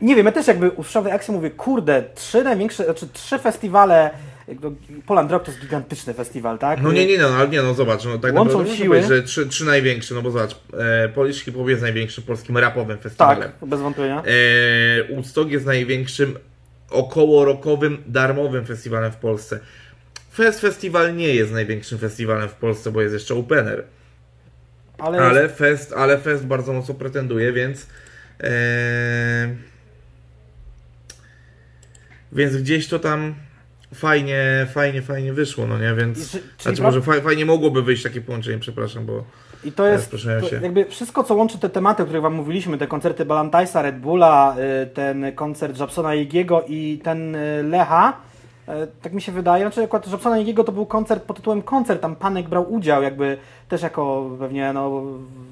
[0.00, 4.10] nie wiem, ja też jakby usłyszałem tej akcji mówię, kurde, trzy największe, znaczy trzy festiwale,
[5.06, 6.82] Poland Rock to jest gigantyczny festiwal, tak?
[6.82, 8.88] No nie, nie, no, ale nie, no zobacz, no tak Łączą naprawdę siły.
[8.88, 12.58] powiedzieć, że trzy, trzy największe, no bo zobacz, e, Polish Hip Hop jest największym polskim
[12.58, 13.50] rapowym festiwalem.
[13.60, 14.22] Tak, bez wątpienia.
[14.22, 16.38] E, Woodstock jest największym
[16.90, 19.60] około rokowym, darmowym festiwalem w Polsce.
[20.34, 23.84] Fest Festiwal nie jest największym festiwalem w Polsce, bo jest jeszcze opener.
[24.98, 27.86] Ale, Ale Fest, ale Fest bardzo mocno pretenduje, więc
[28.40, 29.48] e,
[32.32, 33.34] więc gdzieś to tam
[33.94, 35.94] fajnie, fajnie, fajnie wyszło, no nie?
[35.94, 39.24] Więc czy- znaczy może fa- fajnie mogłoby wyjść takie połączenie, przepraszam, bo
[39.64, 40.60] I to jest to się.
[40.62, 44.56] jakby wszystko, co łączy te tematy, o których Wam mówiliśmy, te koncerty Balantajsa, Red Bulla,
[44.82, 48.20] y, ten koncert Japsona Jegiego i ten y, Lecha,
[49.02, 52.16] tak mi się wydaje, znaczy akurat Japsona Jegiego to był koncert pod tytułem koncert, tam
[52.16, 55.02] Panek brał udział, jakby też jako pewnie, no,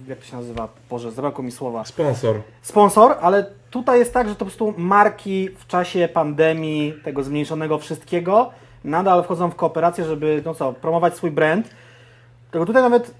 [0.08, 2.36] jak to się nazywa, Boże, zabrakło mi słowa, sponsor.
[2.62, 7.78] sponsor, ale tutaj jest tak, że to po prostu marki w czasie pandemii, tego zmniejszonego
[7.78, 8.50] wszystkiego,
[8.84, 11.70] nadal wchodzą w kooperację, żeby, no co, promować swój brand.
[12.50, 13.14] Tego tutaj nawet,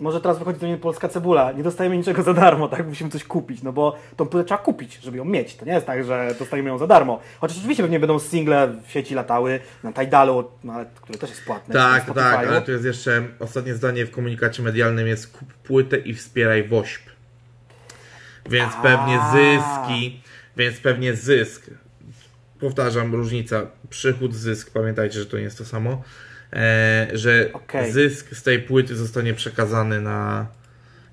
[0.00, 2.86] może teraz wychodzi do mnie polska cebula, nie dostajemy niczego za darmo, tak?
[2.86, 5.56] Musimy coś kupić, no bo tą płytę trzeba kupić, żeby ją mieć.
[5.56, 7.20] To nie jest tak, że dostajemy ją za darmo.
[7.40, 11.44] Chociaż oczywiście pewnie będą single w sieci latały, na Tidalu, no, ale, który też jest
[11.44, 11.74] płatny.
[11.74, 16.14] Tak, tak, ale tu jest jeszcze ostatnie zdanie w komunikacie medialnym jest kup płytę i
[16.14, 17.10] wspieraj WOŚP.
[18.50, 18.82] Więc A.
[18.82, 20.22] pewnie zyski,
[20.56, 21.70] więc pewnie zysk.
[22.60, 26.02] Powtarzam, różnica, przychód, zysk, pamiętajcie, że to nie jest to samo.
[26.56, 27.92] E, że Okej.
[27.92, 30.46] zysk z tej płyty zostanie przekazany na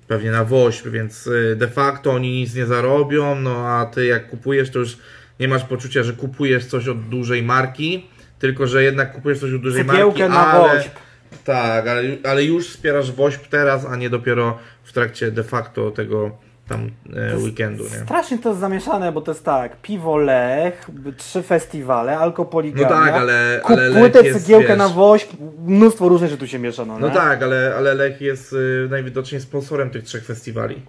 [0.08, 4.30] pewnie na WOŚP, więc y, de facto oni nic nie zarobią, no a ty jak
[4.30, 4.98] kupujesz, to już
[5.40, 8.06] nie masz poczucia, że kupujesz coś od dużej marki,
[8.38, 10.74] tylko że jednak kupujesz coś od dużej Cegiełkę marki, na ale...
[10.74, 10.98] WOŚP.
[11.44, 16.38] Tak, ale, ale już wspierasz WOŚP teraz, a nie dopiero w trakcie de facto tego
[16.68, 16.90] tam
[17.32, 17.88] e, weekendu, nie?
[17.90, 23.14] Strasznie to jest zamieszane, bo to jest tak, piwo Lech, trzy festiwale, alkopoligamia, No tak,
[23.14, 25.28] ale- ale Lech płytę, jest, cegiełkę wiesz- na woźb,
[25.66, 27.10] mnóstwo różnych rzeczy tu się miesza, no, nie?
[27.14, 30.82] tak, ale, ale Lech jest y, najwidoczniej sponsorem tych trzech festiwali.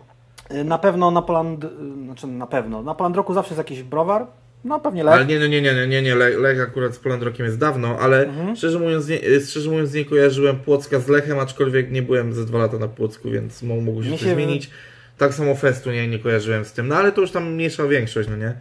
[0.51, 1.69] Y, Na pewno na Poland, y,
[2.05, 4.27] znaczy na pewno, na Poland Roku zawsze jest jakiś browar,
[4.63, 5.13] no pewnie Lech.
[5.13, 6.15] Ale nie, nie, nie, nie, nie, nie, nie.
[6.15, 8.55] Le- Lech akurat z Poland Rockiem jest dawno, ale Mhm.
[8.55, 12.45] szczerze, mówiąc, nie, y, szczerze mówiąc nie kojarzyłem Płocka z Lechem, aczkolwiek nie byłem ze
[12.45, 14.69] dwa lata na Płocku, więc mogło się Mi coś się- zmienić.
[15.17, 18.29] Tak samo Festu nie, nie kojarzyłem z tym, no ale to już tam mniejsza większość,
[18.29, 18.53] no nie?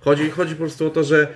[0.00, 1.28] Chodzi, chodzi po prostu o to, że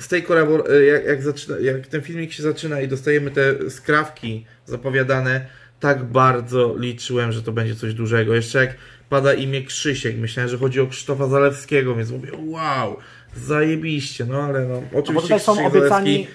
[0.00, 4.46] z tej kolabor- jak, jak, zaczyna, jak ten filmik się zaczyna i dostajemy te skrawki
[4.64, 5.46] zapowiadane,
[5.80, 8.34] tak bardzo liczyłem, że to będzie coś dużego.
[8.34, 8.74] Jeszcze jak
[9.08, 12.96] pada imię Krzysiek, myślałem, że chodzi o Krzysztofa Zalewskiego, więc mówię, wow,
[13.36, 16.34] zajebiście, no ale no, No oczywiście tutaj są Krzysiek obiecani, Zalewski,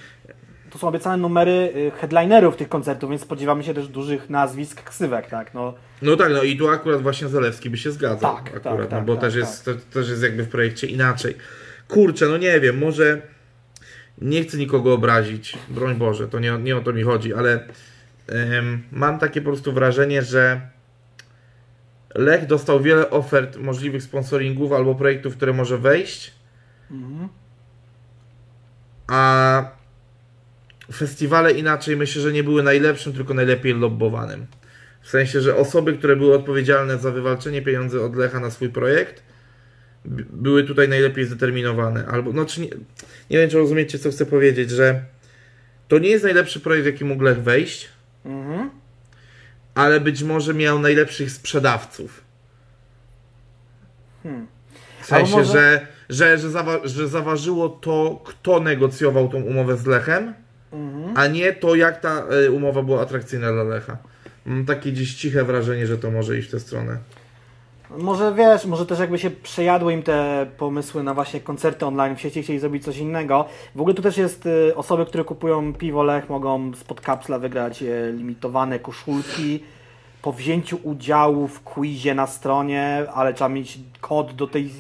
[0.72, 5.30] to są obiecane numery y, headlinerów tych koncertów, więc spodziewamy się też dużych nazwisk ksywek,
[5.30, 5.54] tak?
[5.54, 8.80] No, no tak, no i tu akurat właśnie Zalewski by się zgadzał, Tak, akurat, tak,
[8.80, 11.36] no, tak, bo tak, też, jest, to, też jest jakby w projekcie inaczej.
[11.88, 13.22] Kurczę, no nie wiem, może
[14.22, 17.68] nie chcę nikogo obrazić, broń Boże, to nie, nie o to mi chodzi, ale
[18.28, 20.62] em, mam takie po prostu wrażenie, że
[22.16, 26.34] Lech dostał wiele ofert możliwych sponsoringów albo projektów, które może wejść,
[26.92, 27.30] mhm.
[29.08, 29.81] a
[30.94, 34.46] festiwale inaczej myślę, że nie były najlepszym, tylko najlepiej lobbowanym.
[35.02, 39.24] W sensie, że osoby, które były odpowiedzialne za wywalczenie pieniędzy od Lecha na swój projekt,
[40.30, 42.06] były tutaj najlepiej zdeterminowane.
[42.08, 42.68] Albo, no, czy nie,
[43.30, 45.02] nie wiem, czy rozumiecie, co chcę powiedzieć, że
[45.88, 47.90] to nie jest najlepszy projekt, w jaki mógł Lech wejść,
[48.26, 48.70] Mhm.
[49.76, 52.22] ale być może miał najlepszych sprzedawców.
[54.24, 54.48] Hmm.
[55.02, 59.86] W sensie, może- że, że, że, zawa- że zaważyło to, kto negocjował tą umowę z
[59.86, 60.34] Lechem,
[60.74, 61.18] Mhm.
[61.18, 63.98] a nie to, jak ta e, umowa była atrakcyjna dla Lecha.
[64.46, 66.98] Mam takie gdzieś ciche wrażenie, że to może iść w tę stronę.
[67.98, 72.22] Może wiesz, może też jakby się przejadły im te pomysły na właśnie koncerty online w
[72.22, 73.46] sieci, chcieli zrobić coś innego.
[73.76, 77.84] W ogóle tu też jest y, osoby, które kupują piwo Lech, mogą spod kapsla wygrać
[77.84, 79.64] y, limitowane koszulki
[80.22, 84.72] po wzięciu udziału w quizie na stronie, ale trzeba mieć kod do, tej,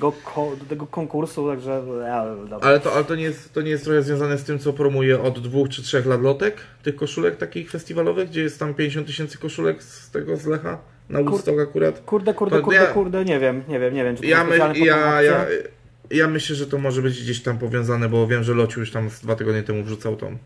[0.00, 1.82] go, ko, do tego konkursu, także...
[2.04, 2.14] e.
[2.60, 5.22] Ale to, ale to, nie jest, to nie jest trochę związane z tym, co promuje
[5.22, 9.38] od dwóch czy trzech lat lotek, tych koszulek takich festiwalowych, gdzie jest tam 50 tysięcy
[9.38, 12.00] koszulek z tego z Lecha, na Woodstock akurat.
[12.00, 14.16] Kurde, kurde, To kurde, ja- kurde, nie wiem, nie wiem, nie wiem.
[14.16, 15.46] Czy to Ja, my, ja, ja,
[16.10, 19.10] ja myślę, że to może być gdzieś tam powiązane, bo wiem, że Lociu już tam
[19.10, 20.36] z dwa tygodnie temu wrzucał tą,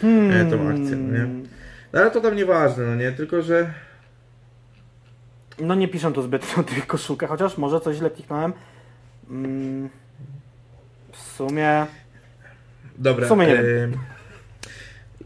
[0.00, 0.46] Hmm.
[0.46, 1.28] e, tą akcję, nie?
[1.92, 3.12] No, ale to tam nieważne, no nie?
[3.12, 3.72] Tylko, że
[5.58, 8.52] No nie piszę tu zbytnio o tych koszulkach, chociaż może coś źle kliknąłem.
[9.30, 9.88] Mm,
[11.12, 11.86] w sumie...
[12.98, 13.24] Dobra.
[13.26, 13.88] W sumie nie e,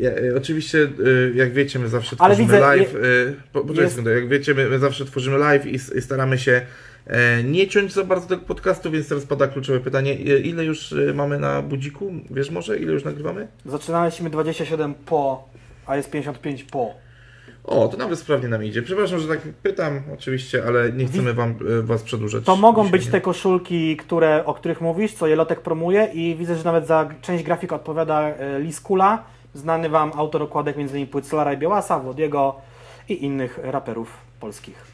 [0.01, 2.93] ja, e, oczywiście, e, jak wiecie, my zawsze Ale tworzymy widzę, live.
[2.93, 3.03] je- e,
[3.53, 6.63] po, poczekaj jest- sekundę, jak wiecie, my, my zawsze tworzymy live i, i staramy się
[7.45, 10.15] nie ciąć za bardzo tego podcastu, więc teraz pada kluczowe pytanie.
[10.41, 12.13] Ile już mamy na budziku?
[12.31, 13.49] Wiesz może, ile już nagrywamy?
[13.67, 15.49] Zaczynaliśmy 27 po,
[15.87, 16.95] a jest 55 po.
[17.67, 18.83] O, to nawet sprawnie nam idzie.
[18.83, 22.45] Przepraszam, że tak pytam, oczywiście, ale nie chcemy wam, e, was przedłużać.
[22.45, 23.13] To mogą dzisiaj, być nie?
[23.13, 27.45] te koszulki, które, o których mówisz, co Jelotek promuje i widzę, że nawet za część
[27.45, 29.25] grafik odpowiada e, Lis Kula,
[29.55, 31.07] znany Wam autor okładek m.in.
[31.07, 32.57] płyt Solara i Białasa, Wodiego
[33.09, 34.85] i innych raperów polskich.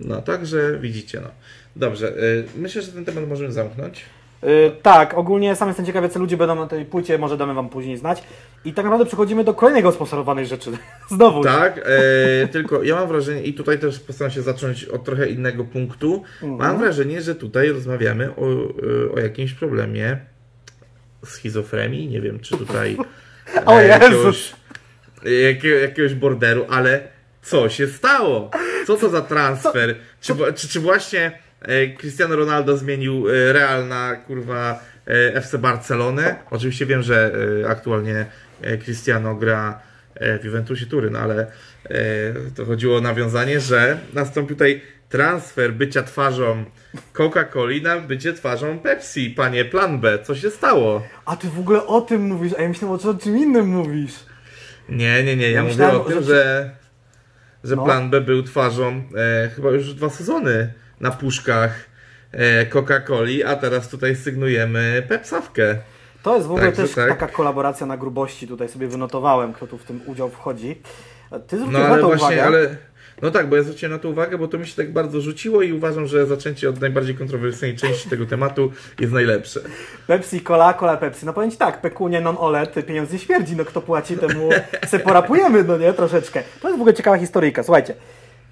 [0.00, 1.28] No, także widzicie, no.
[1.76, 2.12] Dobrze, e,
[2.56, 4.04] myślę, że ten temat możemy zamknąć.
[4.42, 7.68] Yy, tak, ogólnie sam jestem ciekawy, co ludzie będą na tej płycie, może damy Wam
[7.68, 8.22] później znać.
[8.64, 10.70] I tak naprawdę przechodzimy do kolejnego sponsorowanej rzeczy.
[11.10, 11.44] Znowu.
[11.44, 11.80] Tak,
[12.42, 16.22] e, tylko ja mam wrażenie, i tutaj też postaram się zacząć od trochę innego punktu.
[16.42, 16.56] Mhm.
[16.58, 18.44] Mam wrażenie, że tutaj rozmawiamy o,
[19.08, 20.18] e, o jakimś problemie
[21.24, 22.08] schizofrenii.
[22.08, 22.96] Nie wiem, czy tutaj
[23.56, 24.02] e, O Jezus!
[24.02, 24.52] jakiegoś,
[25.46, 27.08] jakiego, jakiegoś borderu, ale
[27.42, 28.50] co się stało?
[28.86, 29.94] Co to za transfer?
[30.20, 31.32] Czy, wa- czy, czy właśnie e,
[31.98, 36.36] Cristiano Ronaldo zmienił e, Real na kurwa e, FC Barcelonę?
[36.50, 37.32] Oczywiście wiem, że
[37.64, 38.26] e, aktualnie
[38.62, 39.80] e, Cristiano gra
[40.14, 41.46] e, w Juventusie Turyn, ale
[41.84, 41.96] e,
[42.56, 46.64] to chodziło o nawiązanie, że nastąpił tutaj transfer bycia twarzą
[47.12, 49.30] Coca-Coli na bycie twarzą Pepsi.
[49.30, 51.02] Panie, plan B, co się stało?
[51.24, 54.12] A ty w ogóle o tym mówisz, a ja myślałem, o czym innym mówisz.
[54.88, 56.70] Nie, nie, nie, ja, Ja mówię o tym, że- że,
[57.64, 57.84] że No.
[57.84, 61.70] plan B był twarzą e, chyba już dwa sezony na puszkach
[62.32, 65.76] e, Coca-Coli, a teraz tutaj sygnujemy Pepsawkę.
[66.22, 67.08] To jest w ogóle Także też tak.
[67.08, 70.82] taka kolaboracja na grubości, tutaj sobie wynotowałem, kto tu w tym udział wchodzi.
[71.30, 72.44] A Ty zwróciłeś No na ale to właśnie, uwagę.
[72.44, 72.76] ale...
[73.22, 75.62] No tak, bo ja zwróciłem na to uwagę, bo to mi się tak bardzo rzuciło
[75.62, 79.60] i uważam, że zaczęcie od najbardziej kontrowersyjnej części tego tematu jest najlepsze.
[80.06, 81.26] Pepsi, cola, cola, Pepsi.
[81.26, 84.48] No powiem ci tak, pekunie non olet, pieniądz nie śmierdzi, no kto płaci temu
[84.86, 86.42] se porapujemy, no nie, troszeczkę.
[86.60, 87.94] To jest w ogóle ciekawa historyjka, słuchajcie.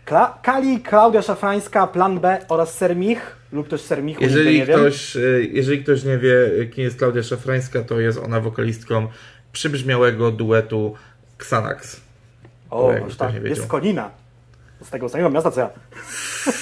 [0.07, 4.81] Kla Kali, Klaudia Szafrańska, Plan B oraz Sermich, lub też Sermichu, Jeżeli nie wiem.
[4.81, 5.21] ktoś, e,
[5.53, 9.09] jeżeli ktoś nie wie, kim jest Klaudia Szafrańska, to jest ona wokalistką
[9.53, 10.95] przybrzmiałego duetu
[11.39, 12.01] Xanax.
[12.71, 14.11] O, ktoś tak, jest z Konina.
[14.83, 15.71] Z tego samego miasta co ja.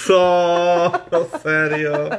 [0.07, 0.93] Co?
[1.43, 2.11] Serio?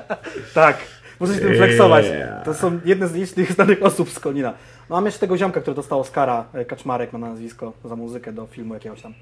[0.54, 0.78] Tak,
[1.20, 2.06] muszę się tym flexować.
[2.06, 2.46] Yeah.
[2.46, 4.54] To są jedne z licznych znanych osób z Konina.
[4.90, 8.46] No mam jeszcze tego ziomka, który dostał Oscara, e, Kaczmarek ma nazwisko, za muzykę do
[8.48, 9.14] filmu jakiegoś tam.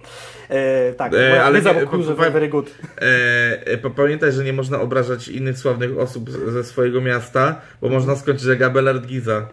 [0.49, 2.71] E, tak, E, ale nie- kulturze, powiem- very good.
[2.97, 7.89] E, e, pa- pamiętaj, że nie można obrażać innych sławnych osób ze swojego miasta, bo
[7.89, 9.45] można skończyć jak Abelard Giza.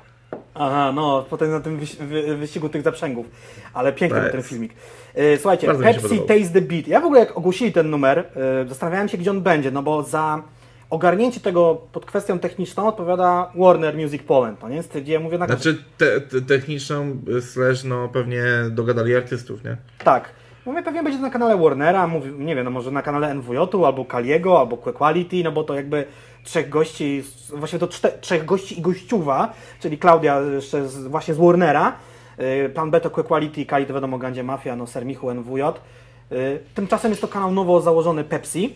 [0.54, 3.26] Aha, no, potem na tym wyś wy wyścigu tych zaprzęgów.
[3.74, 4.72] Ale piękny Tak był ten filmik.
[5.14, 6.18] E, słuchajcie, Bardzo Pepsi.
[6.20, 6.88] Taste the Beat.
[6.88, 10.02] Ja w ogóle jak ogłosili ten numer, e, zastanawiałem się, gdzie on będzie, no bo
[10.02, 10.42] za
[10.90, 14.82] ogarnięcie tego pod kwestią techniczną odpowiada Warner Music Poland, no nie?
[15.02, 19.76] Gdzie mówię na Znaczy te, te, techniczną slash no pewnie dogadali artystów, nie?
[20.04, 20.30] Tak.
[20.66, 24.04] Mówię, pewnie będzie na kanale Warnera, mówię, nie wiem, no może na kanale NWJ-u, albo
[24.04, 26.04] Kaliego, albo Quality, no bo to jakby
[26.44, 27.88] trzech gości, właściwie to
[28.20, 31.96] trzech gości i gościuwa, czyli Klaudia jeszcze z, właśnie z Warnera,
[32.38, 35.60] yy, Plan B to Quality, Kali to wiadomo, Gandzie Mafia, no Sermichu, NWJ.
[35.60, 38.74] Yy, tymczasem jest to kanał nowo założony Pepsi,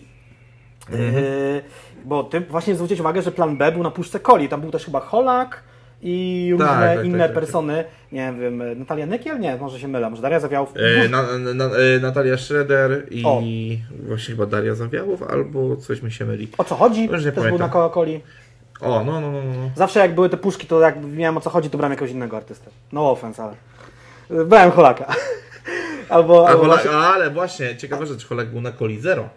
[0.91, 1.63] yy,
[2.05, 4.85] bo ty właśnie zwrócić uwagę, że Plan B był na puszce Coli, tam był też
[4.85, 5.63] chyba Holak,
[6.07, 7.35] i różne Tak, tak, inne tak, tak.
[7.35, 9.41] persony, nie wiem, Natalia Nykiel?
[9.41, 10.73] Nie, może się mylę, może Daria Zawiałów.
[10.77, 11.23] E, na,
[11.55, 13.43] na, e, Natalia Schroeder i O.
[14.07, 16.49] właśnie chyba Daria Zawiałów, albo coś mi się myli.
[16.59, 17.05] O co chodzi?
[17.07, 17.71] Już nie Też był na pamiętam.
[17.71, 18.21] Coca-Coli.
[18.81, 19.71] O, no, no, no, no.
[19.77, 22.37] Zawsze jak były te puszki, to jak miałem o co chodzi, to brałem jakiegoś innego
[22.37, 22.71] artystę.
[22.93, 23.55] No offense, ale...
[24.45, 25.07] Brałem Holaka.
[26.09, 26.49] albo...
[26.49, 29.29] Albo Holak, właśnie- ale właśnie, ciekawa rzecz, Holak był na Coli Zero.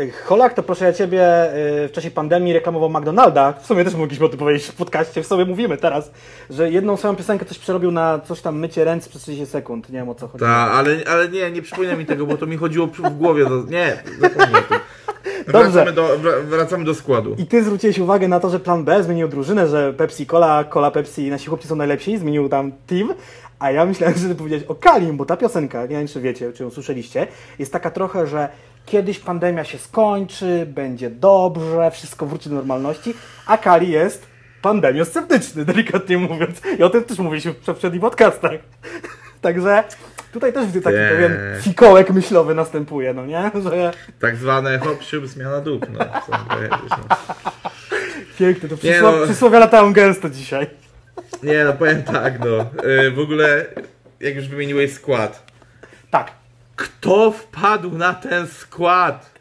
[0.00, 3.52] Y, Holak to proszę ja Ciebie y, w czasie pandemii reklamował McDonalda.
[3.52, 5.22] W sumie też mogliśmy o tym powiedzieć w podcaście.
[5.22, 6.10] W sobie mówimy teraz,
[6.50, 9.88] że jedną swoją piosenkę coś przerobił na coś tam mycie ręce przez 30 sekund.
[9.88, 10.44] Nie wiem o co chodzi.
[10.44, 13.44] Ta, ale, ale nie, nie przypomina mi tego, bo to mi chodziło w głowie.
[13.44, 14.78] To, nie, zapomnij o tym.
[15.52, 15.70] Dobrze.
[15.70, 17.34] Wracamy do, wra- wracamy do składu.
[17.38, 20.90] I ty zwróciłeś uwagę na to, że plan B zmienił drużynę, że Pepsi Cola, Cola
[20.90, 23.14] Pepsi, nasi chłopcy są najlepsi, zmienił tam team,
[23.58, 26.52] a ja myślałem, że ty powiedziałeś o Kalim, bo ta piosenka, nie wiem czy wiecie,
[26.52, 27.26] czy ją słyszeliście,
[27.58, 28.48] jest taka trochę, że
[28.86, 33.14] kiedyś pandemia się skończy, będzie dobrze, wszystko wróci do normalności,
[33.46, 34.26] a Kali jest
[34.62, 36.60] pandemiosceptyczny, delikatnie mówiąc.
[36.78, 38.52] I o tym też mówiliśmy w poprzednich podcastach.
[39.40, 39.84] Także
[40.32, 41.08] tutaj też widzę taki Nie.
[41.08, 43.50] pewien fikołek myślowy następuje, no nie?
[43.70, 45.86] Że Tak zwane hop, siup, zmiana dup.
[45.92, 47.16] No, no.
[48.38, 49.24] piękne, to Nie przysło- no.
[49.26, 50.66] przysłowia latają gęsto dzisiaj.
[51.42, 52.60] nie, no powiem tak, no.
[52.90, 53.66] Y, W ogóle,
[54.20, 55.52] jak już wymieniłeś skład.
[56.10, 56.30] Tak.
[56.82, 59.32] Kto wpadł na ten skład?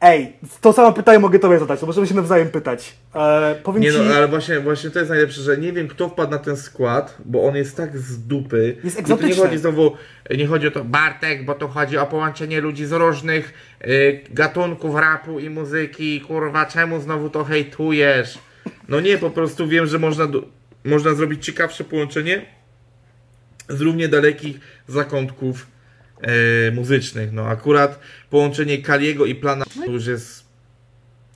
[0.00, 2.94] Ej, to samo pytanie mogę tobie zadać, to możemy się nawzajem pytać.
[3.14, 6.08] E, powiem Nie ci, no, ale właśnie, właśnie to jest najlepsze, że nie wiem kto
[6.08, 8.76] wpadł na ten skład, bo on jest tak z dupy.
[8.84, 9.42] Jest I tu nie egzotyczny.
[9.44, 9.96] chodzi znowu,
[10.36, 13.52] nie chodzi o to Bartek, bo tu chodzi o połączenie ludzi z różnych
[13.84, 16.20] y, gatunków rapu i muzyki.
[16.20, 18.38] Kurwa, czemu znowu to hejtujesz?
[18.88, 20.42] No nie, po prostu wiem, że można, do,
[20.84, 22.46] można zrobić ciekawsze połączenie
[23.68, 25.66] z równie dalekich zakątków
[26.68, 27.32] y, muzycznych.
[27.32, 27.98] No akurat
[28.30, 30.44] połączenie Kaliego i Plana to już jest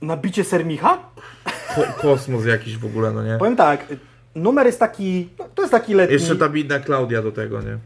[0.01, 0.97] nabicie Sermicha?
[1.75, 3.37] ko- kosmos jakiś w ogóle, no nie?
[3.37, 3.85] Powiem tak,
[4.35, 6.13] numer jest taki, no, to jest taki letni.
[6.13, 7.77] Jeszcze ta bidna Klaudia do tego, nie?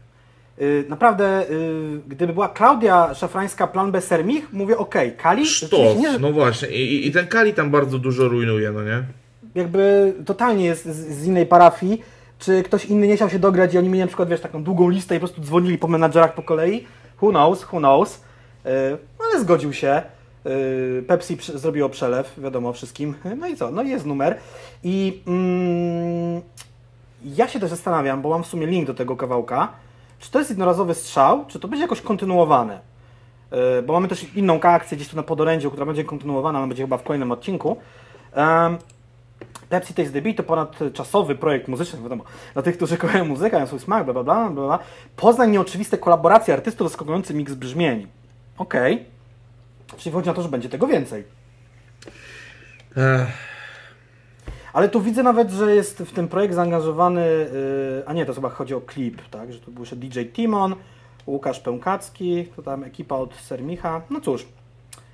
[0.66, 6.12] Y, naprawdę, y, gdyby była Klaudia Szafrańska, plan B Sermich, mówię okej, Kali, Sztos, nie,
[6.12, 6.68] że- no właśnie.
[6.68, 9.02] I, i- I ten Kali tam bardzo dużo rujnuje, no nie?
[9.54, 12.02] jakby totalnie jest z, z innej parafii.
[12.38, 14.88] Czy ktoś inny nie chciał się dograć i oni mieli na przykład, wiesz, taką długą
[14.88, 16.86] listę i po prostu dzwonili po menadżerach po kolei?
[17.22, 18.14] Who knows, who knows.
[18.66, 18.68] Y,
[19.28, 20.02] ale zgodził się.
[20.46, 23.14] Y, Pepsi przy, zrobiło przelew, wiadomo wszystkim.
[23.36, 23.70] No i co?
[23.70, 24.38] No i jest numer.
[24.84, 26.42] I mm,
[27.24, 29.72] ja się też zastanawiam, bo mam w sumie link do tego kawałka,
[30.18, 32.80] czy to jest jednorazowy strzał, czy to będzie jakoś kontynuowane.
[33.78, 36.82] Y, bo mamy też inną akcję gdzieś tu na podorędziu, która będzie kontynuowana, ona będzie
[36.82, 37.76] chyba w kolejnym odcinku.
[39.68, 43.66] Pepsi Taste the Beat to ponadczasowy projekt muzyczny, wiadomo, dla tych, którzy kochają muzykę, mają
[43.66, 44.78] swój smak, bla, bla, bla, bla, bla.
[45.16, 48.06] Poznań nieoczywiste kolaboracje artystów, zaskakujący miks brzmień.
[48.58, 49.04] Okej.
[49.96, 51.24] Czyli chodzi na to, że będzie tego więcej.
[52.96, 53.28] Ech,
[54.72, 58.48] Ale tu widzę nawet, że jest w ten projekt zaangażowany, yy, a nie, to chyba
[58.50, 60.74] chodzi o klip, tak, że tu był jeszcze DJ Timon,
[61.26, 64.46] Łukasz Pękacki, to tam ekipa od Sermicha, no cóż.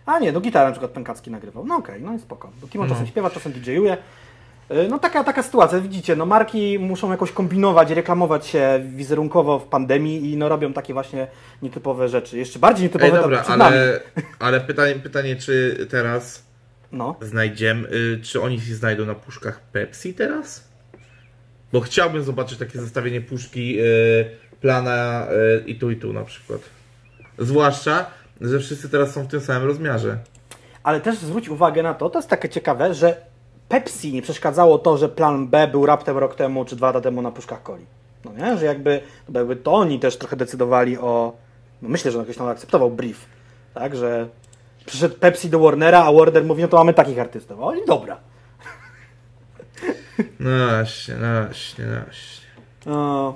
[0.07, 2.51] A nie, no gitarę na przykład Pękacki nagrywał, no okej, no i spoko.
[2.61, 2.95] Bo Timon No.
[2.95, 3.97] czasem śpiewa, czasem DJ-uje.
[4.71, 9.65] Yy, No taka, taka sytuacja, widzicie, no marki muszą jakoś kombinować, reklamować się wizerunkowo w
[9.65, 11.27] pandemii i no robią takie właśnie
[11.63, 12.39] nietypowe rzeczy.
[12.39, 13.63] Jeszcze bardziej nietypowe Ej, to dobra, nami.
[13.63, 14.01] ale,
[14.39, 16.45] ale pytanie, pytanie, czy teraz
[16.93, 17.17] No.
[17.21, 17.89] znajdziemy,
[18.23, 20.69] czy oni się znajdą na puszkach Pepsi teraz?
[21.73, 23.85] Bo chciałbym zobaczyć takie zestawienie puszki y,
[24.61, 25.27] plana
[25.61, 26.61] y, i tu i tu na przykład.
[27.39, 28.07] Zwłaszcza,
[28.41, 30.19] że wszyscy teraz są w tym samym rozmiarze.
[30.83, 33.17] Ale też zwróć uwagę na to, to jest takie ciekawe, że
[33.69, 37.23] Pepsi nie przeszkadzało to, że plan B był raptem rok temu czy dwa lata temu
[37.23, 37.87] na puszkach coli.
[38.25, 38.59] No nie?
[38.59, 41.33] Że jakby, no jakby to oni też trochę decydowali o...
[41.83, 43.27] No myślę, że ktoś tam akceptował brief.
[43.75, 44.29] Tak, że
[44.87, 47.61] przyszedł Pepsi do Warnera, a Warner mówi, no to mamy takich artystów.
[47.61, 48.17] A oni dobra.
[50.41, 52.45] No właśnie, no właśnie, no właśnie.
[52.95, 53.35] O,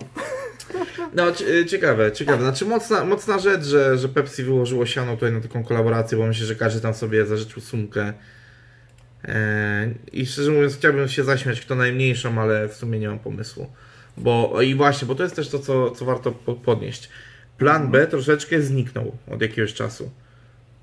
[1.15, 2.43] No, cie- ciekawe, ciekawe.
[2.43, 6.47] Znaczy mocna, mocna rzecz, że, że Pepsi wyłożyło siano tutaj na taką kolaborację, bo myślę,
[6.47, 8.13] że każdy tam sobie zażyczył sumkę.
[10.13, 13.67] I szczerze mówiąc, chciałbym się zaśmiać kto najmniejszą, ale w sumie nie mam pomysłu.
[14.17, 17.09] Bo i właśnie, bo to jest też to, co, co warto po- podnieść.
[17.59, 20.11] Plan B troszeczkę zniknął od jakiegoś czasu.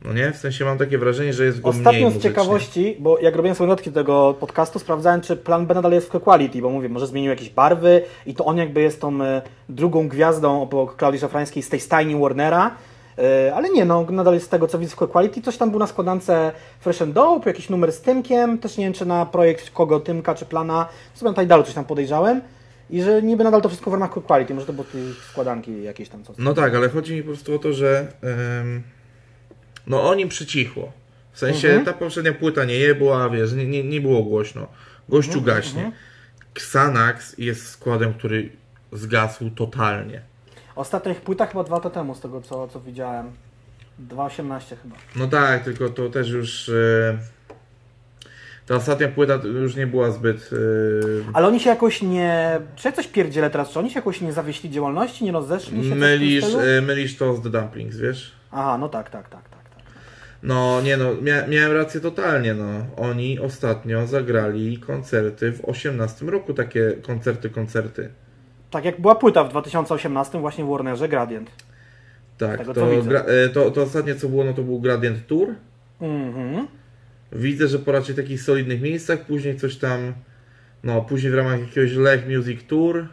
[0.06, 0.32] No nie?
[0.32, 2.30] W sensie mam takie wrażenie, że jest go mniej Ostatnio z muzycznie.
[2.30, 6.14] ciekawości, bo jak robiłem sobie notki do tego podcastu, sprawdzałem, czy plan B nadal jest
[6.14, 9.42] w Quality, bo mówię, może zmienił jakieś barwy i to on jakby jest tą e,
[9.70, 12.76] drugą gwiazdą obok Klaudii Szafrańskiej z tej stajni Warnera.
[13.18, 15.42] E, Ale nie, no nadal jest z tego co widzę w Quality.
[15.42, 18.94] Coś tam był na składance Fresh and Dope, jakiś numer z Tymkiem, też nie wiem
[18.94, 20.88] czy na projekt kogo, Tymka czy Plana.
[21.14, 22.42] Sobie tutaj dalej coś tam podejrzałem.
[22.90, 25.02] I że niby nadal to wszystko w ramach Quality, może to było tej
[25.32, 26.36] składanki jakieś tam coś.
[26.40, 28.08] No tak, ale chodzi mi po prostu o to, że
[29.88, 30.92] no o nim przycichło.
[31.32, 31.86] W sensie Mhm.
[31.86, 34.68] ta poprzednia płyta nie jebła, wiesz, nie, nie, nie było głośno.
[35.10, 35.92] Gościu Mhm, gaśnie.
[36.56, 38.50] Xanax jest składem, który
[38.92, 40.22] zgasł totalnie.
[40.76, 43.32] Ostatnia ich płyta chyba dwa lata temu, z tego co, co widziałem.
[44.10, 44.96] 2.18 chyba.
[45.16, 47.18] No tak, tylko to też już e,
[48.66, 50.58] ta ostatnia płyta już nie była zbyt e,
[51.34, 52.60] Ale oni się jakoś nie.
[52.76, 53.70] Czy ja coś pierdzielę teraz?
[53.70, 55.96] Czy oni się jakoś nie zawieśli działalności, nie rozeszli się?
[55.96, 58.32] mylisz, e, mylisz to z The Dumplings, wiesz?
[58.52, 59.70] Aha, no tak, tak, tak, tak.
[59.70, 59.84] tak.
[60.44, 62.66] No nie no, mia miałem rację totalnie, no.
[62.98, 68.10] Oni ostatnio zagrali koncerty w 18 roku, takie koncerty, koncerty.
[68.76, 71.52] Tak jak była płyta w 2018 właśnie w Warnerze Gradient.
[72.38, 75.54] Tak, Tego, to, gra, e, to, to ostatnie co było, no to był Gradient Tour.
[76.02, 76.68] Mhm.
[77.32, 80.14] Widzę, że po raczej takich solidnych miejscach, później coś tam,
[80.84, 83.08] no później w ramach jakiegoś Lech Music Tour.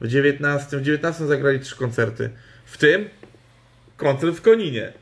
[0.00, 2.30] W 19, w 19 zagrali trzy koncerty.
[2.64, 3.08] W tym
[3.96, 4.92] koncert w Koninie.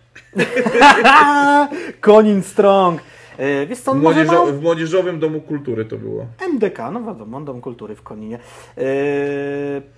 [2.01, 3.03] Konin Strong.
[3.41, 6.27] Yy, wiesz co, W, młodzieżo, w Młodzieżowym Domu Kultury to było.
[6.55, 8.39] MDK, no wiadomo, Dom Kultury w Koninie.
[8.77, 8.85] Yy,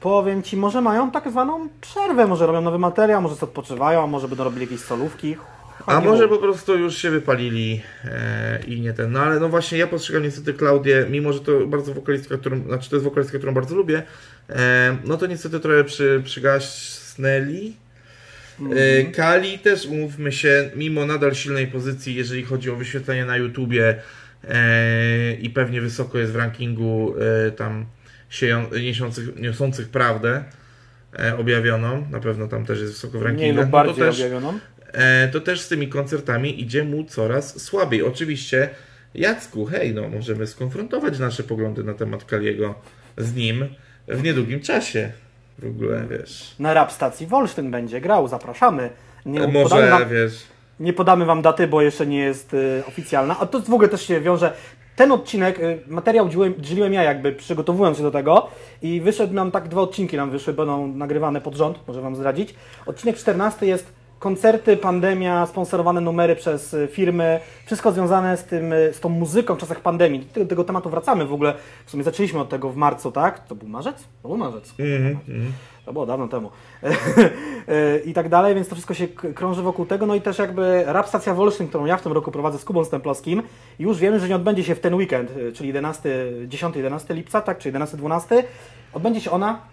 [0.01, 4.29] powiem Ci, może mają tak zwaną przerwę, może robią nowy materiał, może sobie odpoczywają, może
[4.29, 5.37] będą robili jakieś solówki.
[5.87, 9.13] A może po prostu już się wypalili e, i nie ten.
[9.13, 12.91] No ale no właśnie ja postrzegam niestety Klaudię, mimo że to bardzo wokalistka, którą, znaczy
[12.91, 14.03] to jest wokalistka, którą bardzo lubię,
[14.51, 17.73] e, no to niestety trochę przy, przygasnęli.
[18.61, 23.97] E, Kali też, umówmy się, mimo nadal silnej pozycji, jeżeli chodzi o wyświetlenie na YouTubie
[24.49, 27.15] e, i pewnie wysoko jest w rankingu
[27.47, 27.87] e, tam
[28.31, 30.45] sieją, niosących, niosących prawdę
[31.19, 33.57] e, objawioną, na pewno tam też jest wysoko w rankingach.
[33.57, 34.59] lub no bardziej to też, objawioną.
[34.93, 38.03] e, to też z tymi koncertami idzie mu coraz słabiej.
[38.03, 38.69] Oczywiście,
[39.15, 42.75] Jacku, hej, no możemy skonfrontować nasze poglądy na temat Kaliego
[43.17, 43.69] z nim
[44.09, 45.13] w niedługim czasie.
[45.59, 46.55] W ogóle, wiesz.
[46.59, 48.91] Na rap stacji Wolsztyn będzie grał, zapraszamy.
[49.27, 50.43] Nie podamy, Może, wam, wiesz.
[50.81, 53.37] nie podamy wam daty, bo jeszcze nie jest y, oficjalna.
[53.41, 54.53] A to w ogóle też się wiąże.
[54.97, 58.49] Ten odcinek, y, materiał dzieliłem, dzieliłem ja jakby przygotowując się do tego
[58.83, 62.55] i wyszedł nam tak, dwa odcinki nam wyszły, będą nagrywane pod rząd, może wam zdradzić.
[62.87, 63.93] Odcinek 14 jest
[64.23, 69.55] koncerty, pandemia, sponsorowane numery przez y, firmy, wszystko związane z tym, y, z tą muzyką
[69.55, 70.21] w czasach pandemii.
[70.21, 71.55] Do tego, tego tematu wracamy w ogóle.
[71.87, 73.47] W sumie zaczęliśmy od tego w marcu, tak?
[73.47, 74.05] To był marzec?
[74.23, 74.75] To był marzec.
[74.79, 75.53] Mhm, mhm.
[75.85, 76.51] To było dawno temu.
[78.09, 80.07] I tak dalej, więc to wszystko się krąży wokół tego.
[80.07, 82.85] No i też jakby Rap Stacja Wolsztyn, którą ja w tym roku prowadzę z Kubą
[82.85, 83.43] Stemplowskim,
[83.79, 87.59] już wiemy, że nie odbędzie się w ten weekend, y, czyli 11, 10-11 lipca, tak,
[87.59, 88.43] czy 11-12.
[88.93, 89.73] Odbędzie się ona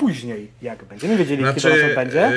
[0.00, 2.32] później, jak będziemy wiedzieli, kiedy ona się odbędzie.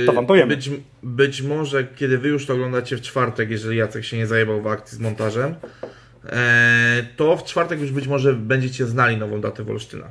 [0.00, 0.56] yy, to wam powiemy.
[0.56, 0.70] Być,
[1.02, 4.66] być może, kiedy wy już to oglądacie w czwartek, jeżeli Jacek się nie zajebał w
[4.66, 5.54] akcji z montażem,
[6.26, 10.10] e, to w czwartek już być może będziecie znali nową datę Wolsztyna.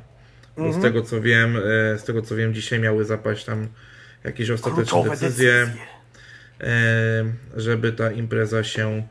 [0.56, 0.80] Mhm.
[0.80, 3.68] z tego co wiem, e, z tego co wiem, dzisiaj miały zapaść tam
[4.24, 5.66] jakieś ostateczne decyzje, decyzje.
[6.60, 7.24] e,
[7.56, 9.02] żeby ta impreza się,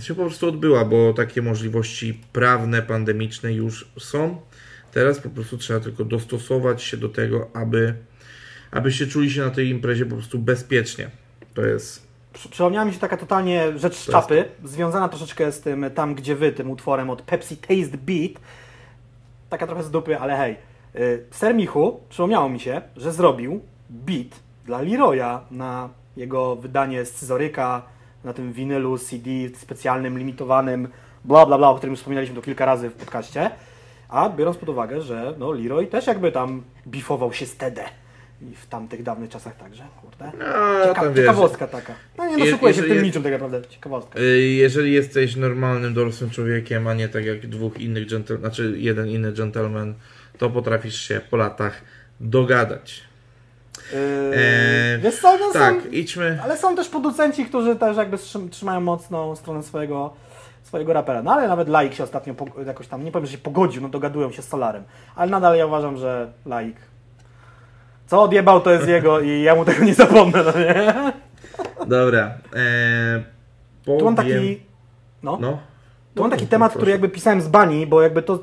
[0.00, 4.40] się po prostu odbyła, bo takie możliwości prawne, pandemiczne już są.
[4.92, 7.94] Teraz po prostu trzeba tylko dostosować się do tego, aby,
[8.70, 11.10] abyście czuli się na tej imprezie po prostu bezpiecznie.
[11.54, 12.06] To jest.
[12.32, 16.36] Przy- Przypomniała mi się taka totalnie rzecz z czapy, związana troszeczkę z tym Tam Gdzie
[16.36, 18.32] Wy, tym utworem od Pepsi Taste Beat.
[19.50, 20.56] Taka trochę z dupy, ale hej.
[20.96, 27.82] Y, Ser Michu, przypomniało mi się, że zrobił beat dla Leroya na jego wydanie scyzoryka,
[28.24, 30.88] na tym winylu CD specjalnym, limitowanym,
[31.24, 33.50] bla bla bla, o którym wspominaliśmy tu kilka razy w podcaście.
[34.12, 37.84] A biorąc pod uwagę, że no, Leroy też jakby tam bifował się z TD.
[38.42, 40.32] I w tamtych dawnych czasach także, kurde.
[40.38, 41.92] No, Cieka tam wiesz, ciekawostka taka.
[42.18, 43.62] No nie doszukuję się w tym jest- niczym tak naprawdę.
[43.68, 44.18] Ciekawostka.
[44.20, 49.08] y, jeżeli jesteś normalnym, dorosłym człowiekiem, a nie tak jak dwóch innych gentle, znaczy jeden
[49.08, 49.94] inny gentleman,
[50.38, 51.80] to potrafisz się po latach
[52.20, 53.00] dogadać.
[53.92, 53.98] Yy,
[54.36, 56.38] Eee, wiesz co, no Tak, są, idźmy.
[56.44, 60.14] ale są też producenci, którzy też jakby trzym- trzymają mocną stronę swojego,
[60.72, 61.22] swojego rapera.
[61.22, 62.34] No ale nawet Laik się ostatnio
[62.66, 64.84] jakoś tam, nie powiem, że się pogodził, no dogadują się z Solarem.
[65.16, 66.76] Ale nadal ja uważam, że Laik
[68.06, 70.92] co odjebał to jest jego i ja mu tego nie zapomnę, no nie?
[71.86, 72.30] Dobra.
[72.56, 73.22] E,
[73.84, 74.62] Tu mam powiem- taki,
[75.22, 75.58] no, No.
[76.14, 76.78] tu mam taki No, temat, proszę.
[76.78, 78.38] który jakby pisałem z bani, bo jakby to,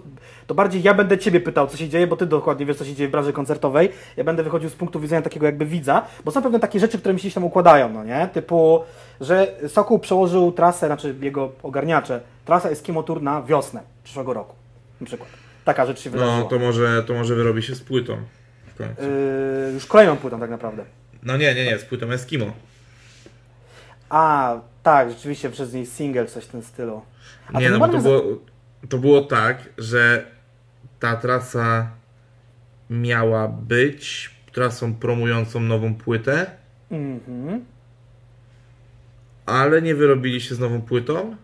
[0.47, 2.95] to bardziej ja będę Ciebie pytał, co się dzieje, bo Ty dokładnie wiesz, co się
[2.95, 3.91] dzieje w branży koncertowej.
[4.17, 7.13] Ja będę wychodził z punktu widzenia takiego jakby widza, bo są pewne takie rzeczy, które
[7.13, 8.30] mi się tam układają, no nie?
[8.34, 8.84] Typu,
[9.22, 14.55] że Sokół przełożył trasę, znaczy jego ogarniacze, trasa Eskimo Tour na wiosnę przyszłego roku,
[15.01, 15.30] na przykład.
[15.65, 16.38] Taka rzecz się wydarzyła.
[16.38, 18.17] No, to może, to może wyrobi się z płytą.
[18.80, 20.84] Yy, już kolejną płytą tak naprawdę.
[21.24, 22.45] No nie, nie, nie, z płytą Eskimo.
[24.09, 27.01] A, tak, rzeczywiście przez niej single, coś w tym stylu.
[27.53, 28.22] A Nie, no bo to było,
[28.89, 30.26] to było tak, że
[30.99, 31.91] ta trasa
[32.89, 36.45] miała być trasą promującą nową płytę,
[36.91, 37.65] Mhm.
[39.50, 41.36] Ale nie wyrobili się z nową płytą,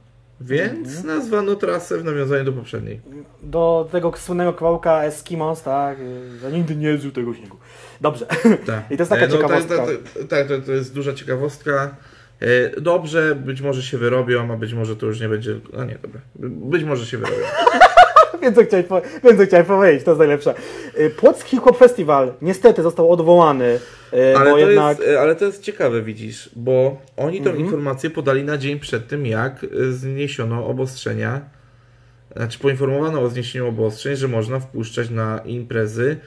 [0.41, 1.08] więc Mhm.
[1.08, 3.01] nazwano trasę w nawiązaniu do poprzedniej.
[3.43, 5.97] Do tego słynnego kawałka Eskimos, tak,
[6.41, 7.58] że nigdy nie zżył tego śniegu.
[8.01, 8.26] Dobrze.
[8.66, 8.84] Tak.
[8.91, 9.76] I to jest taka E, no, ciekawostka.
[9.78, 11.95] Tak, tak, tak, to, to jest duża ciekawostka.
[12.39, 15.60] E, Dobrze, być może się wyrobią, a być może to już nie będzie.
[15.74, 16.22] No nie, dobra.
[16.49, 17.38] Być może się wyrobią.
[18.45, 20.53] Wiem, co chciałem, po- wiem, co chciałem powiedzieć, to jest najlepsze.
[20.97, 23.79] Yy, Płocki Hip Hop Festival niestety został odwołany,
[24.13, 24.99] yy, Ale to, jednak...
[24.99, 27.65] jest, e, ale to jest ciekawe, widzisz, bo oni tą Mhm.
[27.65, 31.41] informację podali na dzień przed tym, jak zniesiono obostrzenia.
[32.35, 36.17] Znaczy, poinformowano o zniesieniu obostrzeń, że można wpuszczać na imprezy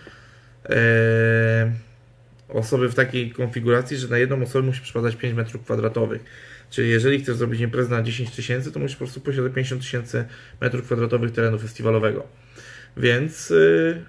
[2.48, 6.24] osoby w takiej konfiguracji, że na jedną osobę musi przypadać 5 metrów kwadratowych.
[6.70, 10.24] Czyli jeżeli chcesz zrobić imprezę na 10 tysięcy, to musisz po prostu posiadać 50 tysięcy
[10.60, 12.26] metrów kwadratowych terenu festiwalowego.
[12.96, 14.04] Więc, y,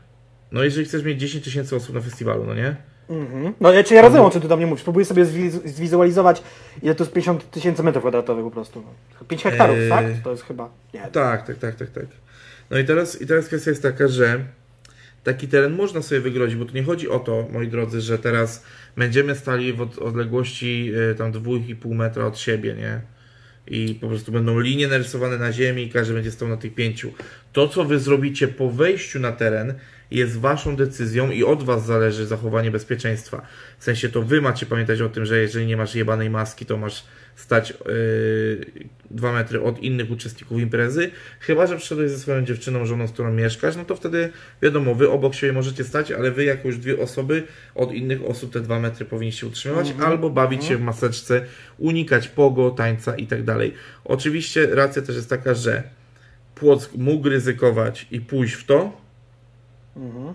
[0.52, 2.76] no jeżeli chcesz mieć 10 tysięcy osób na festiwalu, no nie?
[3.10, 3.54] Mhm.
[3.60, 4.84] No ja, czy ja rozumiem, o czym ty do mnie mówisz.
[4.84, 6.44] Próbuję sobie zwiz- zwizualizować,
[6.82, 8.84] ile to jest 50 tysięcy metrów kwadratowych po prostu.
[9.28, 9.90] 5 hektarów, Eee.
[9.90, 10.06] tak?
[10.24, 10.70] To jest chyba...
[10.94, 11.02] Nie.
[11.02, 12.06] Tak, tak, tak, tak, tak.
[12.70, 14.40] No i teraz, i teraz kwestia jest taka, że
[15.24, 18.66] taki teren można sobie wygrodzić, bo tu nie chodzi o to, moi drodzy, że teraz
[18.98, 23.02] będziemy stali w od, odległości y, tam 2,5 metra od siebie, nie?
[23.68, 27.14] I po prostu będą linie narysowane na ziemi i każdy będzie stał na tych pięciu.
[27.54, 29.74] To, co wy zrobicie po wejściu na teren,
[30.12, 33.42] jest waszą decyzją i od was zależy zachowanie bezpieczeństwa.
[33.80, 36.78] W sensie to wy macie pamiętać o tym, że jeżeli nie masz jebanej maski, to
[36.78, 37.06] masz
[37.40, 38.66] stać yy,
[39.12, 41.12] dwa metry od innych uczestników imprezy.
[41.40, 44.30] Chyba, że przyszedłeś ze swoją dziewczyną, żoną, z którą mieszkasz, no to wtedy
[44.62, 47.44] wiadomo, wy obok siebie możecie stać, ale wy jako już dwie osoby
[47.76, 50.12] od innych osób te dwa metry powinniście utrzymywać, Mhm.
[50.12, 51.46] albo bawić się w maseczce,
[51.78, 53.74] unikać pogo, tańca i tak dalej.
[54.06, 55.84] Oczywiście racja też jest taka, że
[56.56, 59.02] Płock mógł ryzykować i pójść w to,
[59.96, 60.34] Mhm.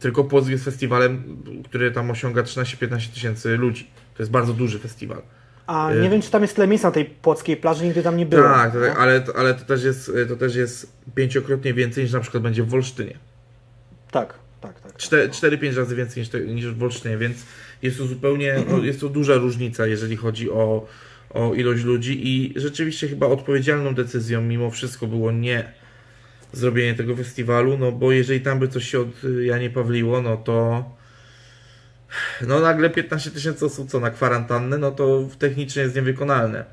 [0.00, 3.86] tylko Płock jest festiwalem, który tam osiąga 13-15 tysięcy ludzi.
[4.22, 5.22] To jest bardzo duży festiwal.
[5.66, 8.16] A Y- nie wiem, czy tam jest tyle miejsc na tej płockiej plaży, nigdy tam
[8.16, 8.42] nie było.
[8.42, 8.86] Tak, to, no.
[8.86, 12.62] tak ale, ale to, też jest, to też jest pięciokrotnie więcej niż na przykład będzie
[12.62, 13.18] w Wolsztynie.
[14.10, 14.92] tak, tak, tak.
[14.96, 17.36] 4-5 razy więcej niż, niż w Wolsztynie, więc
[17.82, 20.86] jest to zupełnie, no, jest to duża różnica, jeżeli chodzi o,
[21.30, 25.72] o ilość ludzi i rzeczywiście chyba odpowiedzialną decyzją mimo wszystko było nie
[26.52, 30.36] zrobienie tego festiwalu, no bo jeżeli tam by coś się od y, Janie Pawliło, no
[30.36, 30.84] to
[32.46, 36.64] no nagle 15 tysięcy osób co na kwarantannę, no to technicznie jest niewykonalne.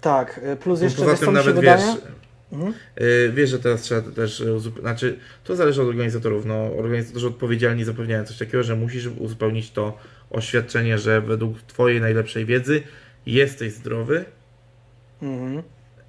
[0.00, 1.80] Tak, y, plus Bo jeszcze Poza wiesz, co tym nawet wiesz,
[2.52, 2.74] Mhm.
[3.00, 4.42] Yy, Wiesz, że teraz trzeba też
[4.80, 6.46] znaczy to zależy od organizatorów.
[6.46, 9.98] No, organizatorzy odpowiedzialni zapewniają coś takiego, że musisz uzupełnić to
[10.30, 12.82] oświadczenie, że według Twojej najlepszej wiedzy
[13.26, 14.24] jesteś zdrowy
[15.22, 15.62] Mhm.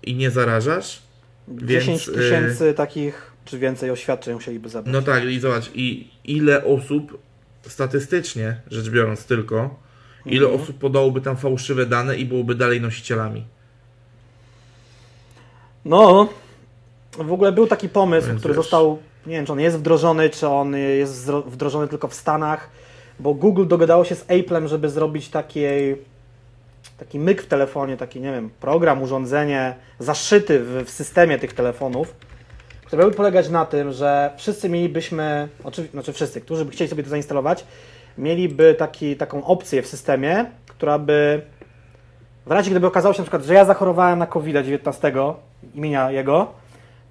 [0.03, 1.01] i nie zarażasz.
[1.47, 4.93] 10 Więc, y- tysięcy takich, czy więcej oświadczeń musieliby zabrać.
[4.93, 7.19] No tak, i zobacz, i ile osób
[7.71, 9.75] statystycznie rzecz biorąc tylko,
[10.25, 10.61] ile Mhm.
[10.63, 13.45] osób podałoby tam fałszywe dane i byłoby dalej nosicielami.
[15.85, 16.29] No,
[17.17, 18.63] w ogóle był taki pomysł, Więc który wiesz.
[18.63, 22.69] został, nie wiem, czy on jest wdrożony, czy on jest wdrożony tylko w Stanach,
[23.19, 25.59] bo Google dogadało się z Apple'em, żeby zrobić taki,
[26.97, 32.15] taki myk w telefonie, taki, nie wiem, program, urządzenie zaszyty w, w systemie tych telefonów,
[32.89, 37.03] które miałby polegać na tym, że wszyscy mielibyśmy, oczywi- znaczy wszyscy, którzy by chcieli sobie
[37.03, 37.65] to zainstalować,
[38.17, 41.41] mieliby taki, taką opcję w systemie, która by
[42.45, 45.33] w razie gdyby okazało się na przykład, że ja zachorowałem na COVID-19
[45.75, 46.47] imienia jego,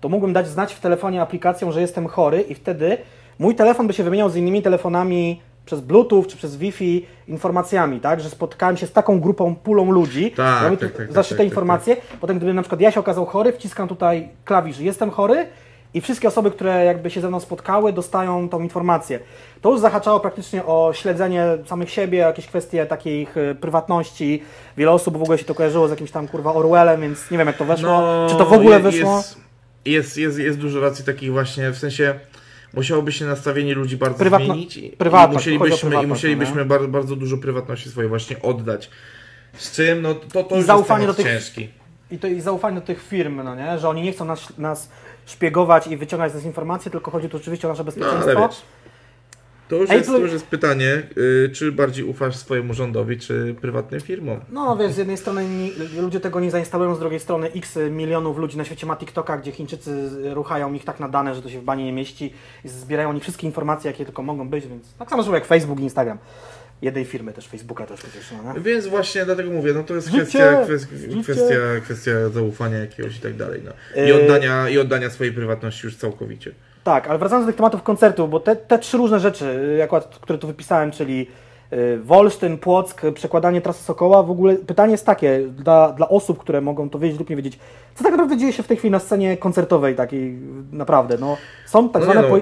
[0.00, 2.98] to mógłbym dać znać w telefonie aplikacją, że jestem chory i wtedy
[3.38, 8.20] mój telefon by się wymieniał z innymi telefonami przez Bluetooth czy przez Wi-Fi informacjami, tak,
[8.20, 11.38] że spotkałem się z taką grupą, pulą ludzi, Tak, mamy tak, tak, tak, zaszyte tak,
[11.38, 15.46] tak, informacje, potem gdyby na przykład ja się okazał chory, wciskam tutaj klawisz jestem chory
[15.94, 19.20] i wszystkie osoby, które jakby się ze mną spotkały, dostają tą informację.
[19.60, 24.42] To już zahaczało praktycznie o śledzenie samych siebie, jakieś kwestie takiej ich e, prywatności.
[24.76, 27.46] Wiele osób w ogóle się to kojarzyło z jakimś tam kurwa Orwellem, więc nie wiem
[27.46, 28.26] jak to weszło.
[28.30, 29.16] Czy to w ogóle No, wyszło?
[29.16, 29.38] Jest,
[29.84, 32.14] jest, jest, jest dużo racji takich właśnie, w sensie
[32.74, 34.96] musiałoby się nastawienie ludzi bardzo Prywatno- zmienić i, i
[35.32, 38.90] musielibyśmy, i prywatność, musielibyśmy no bardzo, bardzo dużo prywatności swojej właśnie oddać.
[39.52, 41.68] Z czym, no to, to I już zaufanie jest do tych- ciężki.
[42.10, 43.78] I to i zaufanie do tych firm, no nie?
[43.78, 44.90] Że oni nie chcą nas, nas
[45.28, 48.30] szpiegować i wyciągać z nas informacje, tylko chodzi tu oczywiście o nasze No bezpieczeństwo.
[48.30, 48.62] ale wiesz,
[49.68, 54.00] to już, jest, to już jest pytanie, y, czy bardziej ufasz swojemu rządowi, czy prywatnym
[54.00, 54.40] firmom?
[54.50, 55.44] No wiesz, z jednej strony
[56.00, 59.52] ludzie tego nie zainstalują, z drugiej strony x milionów ludzi na świecie ma TikToka, gdzie
[59.52, 62.32] Chińczycy ruchają ich tak na dane, że to się w bani nie mieści
[62.64, 65.80] i zbierają oni wszystkie informacje, jakie tylko mogą być, więc tak samo zresztą jak Facebook
[65.80, 66.18] i Instagram.
[66.82, 68.60] Jednej firmy też, Facebooka też przecież, no?
[68.60, 71.22] Więc właśnie dlatego mówię, no to jest Życie, kwestia, kwestia, życie.
[71.22, 71.54] kwestia,
[71.84, 73.62] kwestia zaufania jakiegoś i tak dalej.
[73.64, 74.02] No.
[74.02, 74.22] I, Yy.
[74.24, 76.50] oddania, I oddania swojej prywatności już całkowicie.
[76.84, 79.44] Tak, ale wracając do tych tematów koncertów, bo te, te trzy różne rzeczy,
[79.78, 81.26] y, akurat, które tu wypisałem, czyli
[81.72, 86.60] y, Wolsztyn, Płock, przekładanie trasy Sokoła, w ogóle pytanie jest takie dla, dla osób, które
[86.60, 87.58] mogą to wiedzieć lub nie wiedzieć,
[87.94, 90.38] co tak naprawdę dzieje się w tej chwili na scenie koncertowej takiej
[90.72, 92.38] naprawdę, no są tak No zwane no.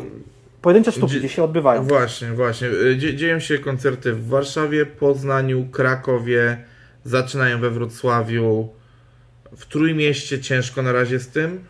[0.67, 1.85] Pojedyncze sztuki, Dzie- gdzie się odbywają.
[1.85, 2.69] Właśnie, właśnie.
[2.69, 6.65] Y, Dzie dzieją się koncerty w Warszawie, Poznaniu, Krakowie,
[7.05, 8.69] zaczynają we Wrocławiu,
[9.57, 11.65] w Trójmieście ciężko na razie z tym.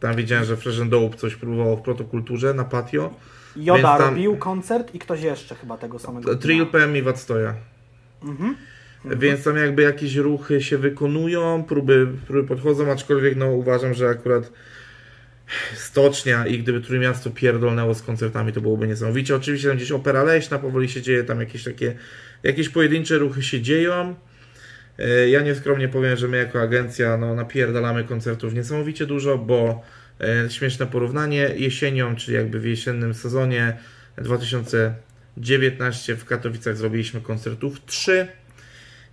[0.00, 3.14] Tam widziałem, że Frerzędołup coś próbował w protokulturze na patio.
[3.56, 6.36] Joda tam- robił koncert i ktoś jeszcze chyba tego samego.
[6.36, 7.54] Trill PM i Wadstoja.
[8.22, 8.56] Mhm.
[9.04, 14.52] Więc tam jakby jakieś ruchy się wykonują, próby, próby podchodzą, aczkolwiek no uważam, że akurat
[15.74, 19.36] stocznia i gdyby Trójmiasto pierdolnęło z koncertami, to byłoby niesamowicie.
[19.36, 21.94] Oczywiście tam gdzieś opera leśna powoli się dzieje, tam jakieś takie,
[22.42, 24.14] jakieś pojedyncze ruchy się dzieją.
[24.98, 29.82] E, Ja nieskromnie powiem, że my jako agencja no, napierdalamy koncertów niesamowicie dużo, bo
[30.20, 33.76] e, śmieszne porównanie jesienią, czyli jakby w jesiennym sezonie
[34.18, 38.28] 2019 w Katowicach zrobiliśmy koncertów 3,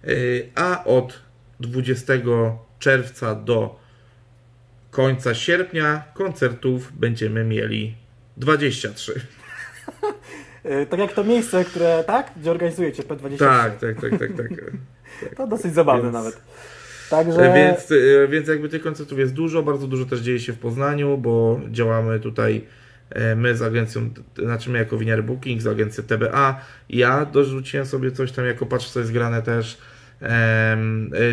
[0.04, 1.20] Yy, a od
[1.60, 2.14] 20
[2.80, 3.80] czerwca do
[4.98, 7.96] końca sierpnia koncertów będziemy mieli
[8.38, 9.22] 23.
[10.66, 12.32] Y, Tak jak to miejsce, które, tak?
[12.38, 13.38] Gdzie organizujecie P23.
[13.38, 14.48] Tak, tak, tak, tak, tak.
[15.38, 16.42] To dosyć zabawne Więc- nawet.
[17.10, 17.54] Także...
[17.54, 21.18] Więc, yy, więc jakby tych koncertów jest dużo, bardzo dużo też dzieje się w Poznaniu,
[21.18, 22.66] bo działamy tutaj
[23.10, 24.10] e, my z agencją,
[24.44, 26.62] znaczy my jako Winiary Booking, z agencją TBA.
[26.90, 29.78] Ja dorzuciłem sobie coś tam jako patrz co jest grane też.
[30.22, 30.78] E,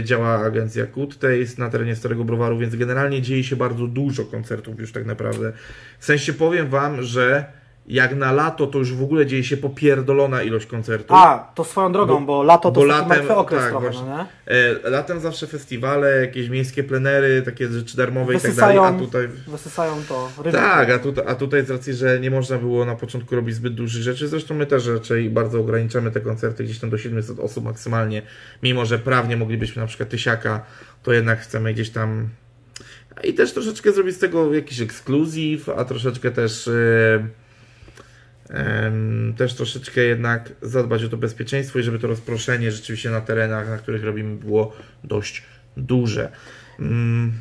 [0.03, 4.93] działa agencja Taste na terenie Starego Browaru, więc generalnie dzieje się bardzo dużo koncertów już
[4.93, 5.53] tak naprawdę.
[5.99, 7.45] W sensie powiem Wam, że
[7.87, 11.17] jak na lato to już w ogóle dzieje się popierdolona ilość koncertów.
[11.17, 14.09] A, to swoją drogą, bo, Bo- lato to bo taki latem- okres tak, trochę, właśnie.
[14.11, 14.27] no nie?
[14.87, 19.05] E, Latem zawsze festiwale, jakieś miejskie plenery, takie rzeczy darmowe i tak Wysysają, dalej, a
[19.05, 19.29] tutaj...
[19.49, 20.59] wysysają to ryby.
[20.59, 23.75] Tak, a tutaj, a tutaj z racji, że nie można było na początku robić zbyt
[23.75, 27.65] dużych rzeczy, zresztą my też raczej bardzo ograniczamy te koncerty gdzieś tam do 700 osób
[27.65, 28.23] maksymalnie,
[28.63, 30.63] mimo że prawnie moglibyśmy na przykład tysiaka,
[31.03, 32.29] to jednak chcemy gdzieś tam
[33.25, 37.29] i też troszeczkę zrobić z tego jakiś ekskluzyw, a troszeczkę też em,
[39.37, 43.77] też troszeczkę jednak zadbać o to bezpieczeństwo i żeby to rozproszenie rzeczywiście na terenach, na
[43.79, 44.73] których robimy było
[45.05, 45.43] dość
[45.77, 46.29] duże.
[46.81, 47.33] Mm,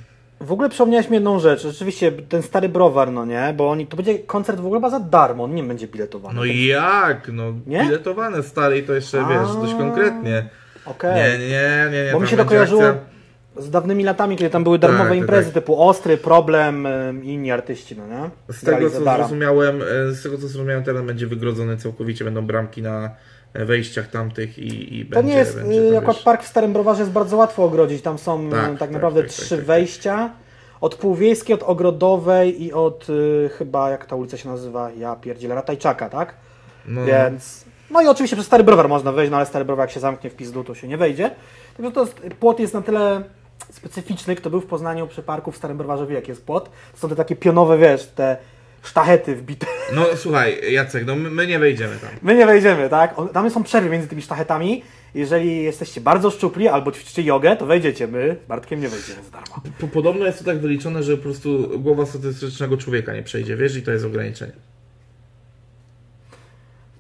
[0.42, 1.62] W ogóle przypomniałeś mi jedną rzecz.
[1.64, 3.54] Rzeczywiście ten stary browar, no nie?
[3.58, 6.36] Bo oni, to będzie koncert w ogóle chyba za darmo, on nie będzie biletowany.
[6.36, 7.28] No jak?
[7.34, 7.84] No Nie?
[7.86, 9.30] biletowane stary i to jeszcze A.
[9.30, 10.50] wiesz, dość konkretnie.
[10.86, 11.16] Okej.
[11.16, 12.12] Nie, nie, nie, nie.
[12.14, 13.13] Bo mi się to kojarzyło akcja.
[13.58, 15.54] Z dawnymi latami, kiedy tam były darmowe Tak, tak, imprezy tak.
[15.54, 16.88] typu Ostry, Problem
[17.24, 18.30] i inni artyści, no nie?
[18.54, 22.82] Z tego co zrozumiałem, e, z tego co zrozumiałem, teren będzie wygrodzony całkowicie, będą bramki
[22.82, 23.12] na
[23.54, 26.44] e, wejściach tamtych i, i To będzie, nie jest, będzie y, to, akurat wiesz, park
[26.44, 28.02] w Starym Browarze jest bardzo łatwo ogrodzić.
[28.02, 30.30] Tam są Tak, tak, tak, naprawdę tak, trzy wejścia.
[30.82, 34.92] Od Półwiejskiej, od Ogrodowej i od y, chyba, jak ta ulica się nazywa?
[34.92, 36.34] Ja pierdzielę, Ratajczaka, tak?
[36.88, 37.66] no, Więc...
[37.92, 40.30] No i oczywiście przez Stary Browar można wejść, no ale Stary Browar jak się zamknie
[40.30, 41.32] w pizdu, to się nie wejdzie.
[41.78, 43.24] Także to jest, płot jest na tyle
[43.72, 46.70] specyficzny, kto był w Poznaniu przy parku w Starym Browarze jaki jest płot.
[46.94, 48.38] To są te takie pionowe, wiesz, te
[48.84, 49.68] sztachety wbite.
[49.96, 52.10] no słuchaj, Jacek, no my, my nie wejdziemy tam.
[52.22, 53.20] My nie wejdziemy, tak?
[53.20, 54.84] On- Tam są przerwy między tymi sztachetami.
[55.16, 58.08] Jeżeli jesteście bardzo szczupli albo ćwiczycie jogę, to wejdziecie.
[58.08, 59.56] My z Bartkiem nie wejdziemy za darmo.
[59.80, 63.76] Po, podobno jest to tak wyliczone, że po prostu głowa statystycznego człowieka nie przejdzie, wiesz,
[63.76, 64.52] i to jest ograniczenie.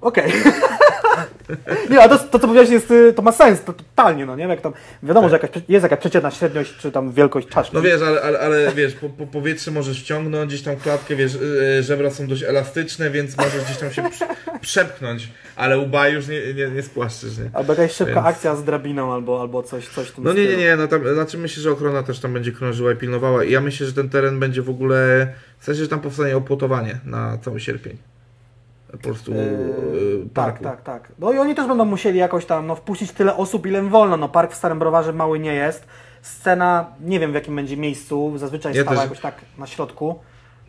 [0.03, 0.31] Okej.
[1.89, 4.43] Nie, ale to, to co powiedziałeś jest, y, to ma sens, to totalnie, no nie?
[4.43, 4.73] Jak tam,
[5.03, 7.75] wiadomo, że jakaś, jest jakaś przeciętna średniość, czy tam wielkość czaszki.
[7.75, 11.33] No wiesz, ale, ale, ale wiesz, po, po powietrze możesz wciągnąć, gdzieś tam klatkę, wiesz,
[11.33, 14.27] yy, żebra są dość elastyczne, więc możesz gdzieś tam się prze,
[14.61, 17.49] przepchnąć, ale łba już nie, nie, nie spłaszczysz, nie?
[17.53, 20.45] Albo jakaś szybka Więc- akcja z drabiną, albo, albo coś, coś w tym No nie,
[20.45, 23.51] nie, nie, no tam, znaczy myślę, że ochrona też tam będzie krążyła i pilnowała i
[23.51, 25.27] ja myślę, że ten teren będzie w ogóle,
[25.59, 28.12] w sensie, że tam powstanie opłotowanie na cały sierpień.
[28.93, 29.39] Po prostu Yy,
[30.33, 31.11] tak, tak, tak.
[31.19, 34.17] No i oni też będą musieli jakoś tam no, wpuścić tyle osób, ile im wolno.
[34.17, 35.87] No park w Starym Browarze mały nie jest.
[36.21, 40.19] Scena, nie wiem w jakim będzie miejscu, zazwyczaj Ja stała też- jakoś tak na środku.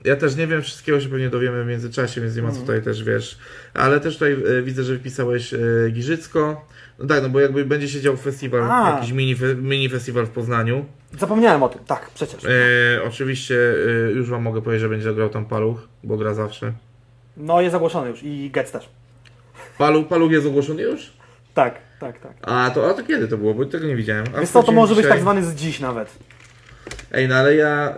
[0.05, 2.67] Ja też nie wiem, wszystkiego się pewnie dowiemy w międzyczasie, więc nie ma co Mhm.
[2.67, 3.39] tutaj też, wiesz.
[3.75, 5.55] Ale też tutaj e, widzę, że wpisałeś
[5.93, 6.65] Giżycko.
[6.99, 8.91] No tak, no bo jakby będzie się dział festiwal, A.
[8.91, 10.85] jakiś mini, mini festiwal w Poznaniu.
[11.19, 12.45] Zapomniałem o tym, tak, przecież.
[12.45, 12.49] E,
[13.07, 13.55] oczywiście
[14.15, 16.73] już wam mogę powiedzieć, że będzie grał tam Paluch, bo gra zawsze.
[17.37, 18.89] No jest ogłoszony już i Getz też.
[19.79, 21.13] Paluch, Paluch jest ogłoszony już?
[21.55, 22.33] Tak, tak, tak.
[22.43, 23.55] A to, a to kiedy to było?
[23.55, 24.25] Bo tego nie widziałem.
[24.27, 26.19] A co, to wchodziłem może być dzisiaj- tak zwany z dziś nawet.
[27.13, 27.95] Ej, no ale ja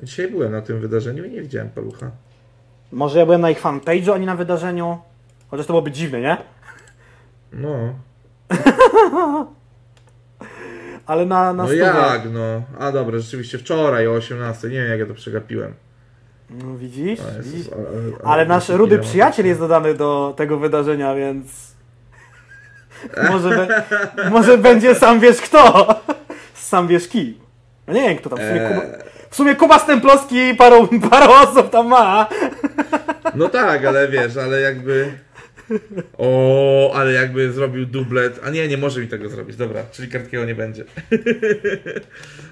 [0.00, 2.10] e, dzisiaj byłem na tym wydarzeniu i nie widziałem Palucha.
[2.92, 4.98] Może ja byłem na ich fanpage'u, a nie na wydarzeniu.
[5.48, 6.36] Chociaż to byłoby dziwne, nie?
[7.52, 7.94] No,
[11.06, 11.84] Ale na, na no stówę.
[11.84, 12.62] jak no?
[12.78, 15.74] A dobra, rzeczywiście wczoraj o 18, nie wiem jak ja to przegapiłem.
[16.50, 17.20] No widzisz?
[17.20, 17.72] O Jezus, widzisz?
[17.72, 21.74] ale, ale, Ale nasz rudy przyjaciel jest dodany do tego wydarzenia, więc...
[23.30, 23.84] może, be...
[24.30, 25.86] może będzie sam wiesz kto.
[26.54, 27.38] Sam wiesz ki.
[27.86, 28.38] No nie wiem kto tam.
[28.38, 28.68] W sumie, Eee.
[28.74, 28.82] Kuba...
[29.30, 32.28] w sumie Kuba Stemplowski paru, paru osób tam ma.
[33.34, 35.12] No tak, ale wiesz, ale jakby...
[36.18, 38.40] O, ale jakby zrobił dublet.
[38.44, 39.56] A nie, nie może mi tego zrobić.
[39.56, 40.84] Dobra, czyli kartkiego nie będzie.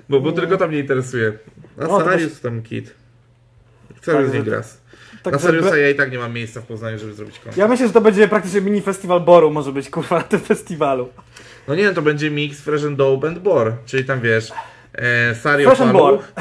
[0.08, 1.32] bo, bo tylko tam mnie interesuje.
[1.78, 2.94] A No, to scenariusz tam kit.
[4.00, 4.82] Cały Tak, gras.
[5.22, 7.56] Tak, Na Seriusa ja i tak nie mam miejsca w Poznaniu, żeby zrobić koncert.
[7.56, 11.08] Ja myślę, że to będzie praktycznie mini festiwal Boru może być kurwa na tym festiwalu.
[11.68, 13.72] No nie, to będzie mix Fresh and Dope and Bor.
[13.86, 14.52] Czyli tam wiesz,
[14.94, 16.32] e, Sario Paluch,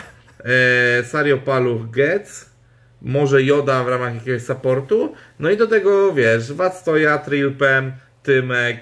[0.99, 2.49] e, Sario Paluch Getz,
[3.01, 7.91] może Joda w ramach jakiegoś supportu, no i do tego wiesz, Wactoja, Trilpem,
[8.23, 8.77] Tymek,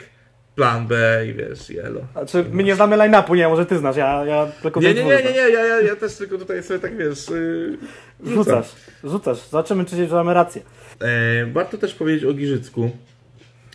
[0.56, 2.04] Plan B i wiesz, Yellow.
[2.12, 5.10] Znaczy, my nie znamy line-upu, nie, może ty znasz, ja, ja tylko Nie, nie, nie,
[5.10, 5.34] nie, znam.
[5.34, 7.78] nie, ja, ja, ja też tylko tutaj sobie tak wiesz, yy.
[8.24, 8.68] Rzucasz,
[9.04, 9.50] rzucasz.
[9.50, 10.62] Zobaczymy, czy że mamy rację.
[11.02, 12.92] E, warto też powiedzieć o Giżycku,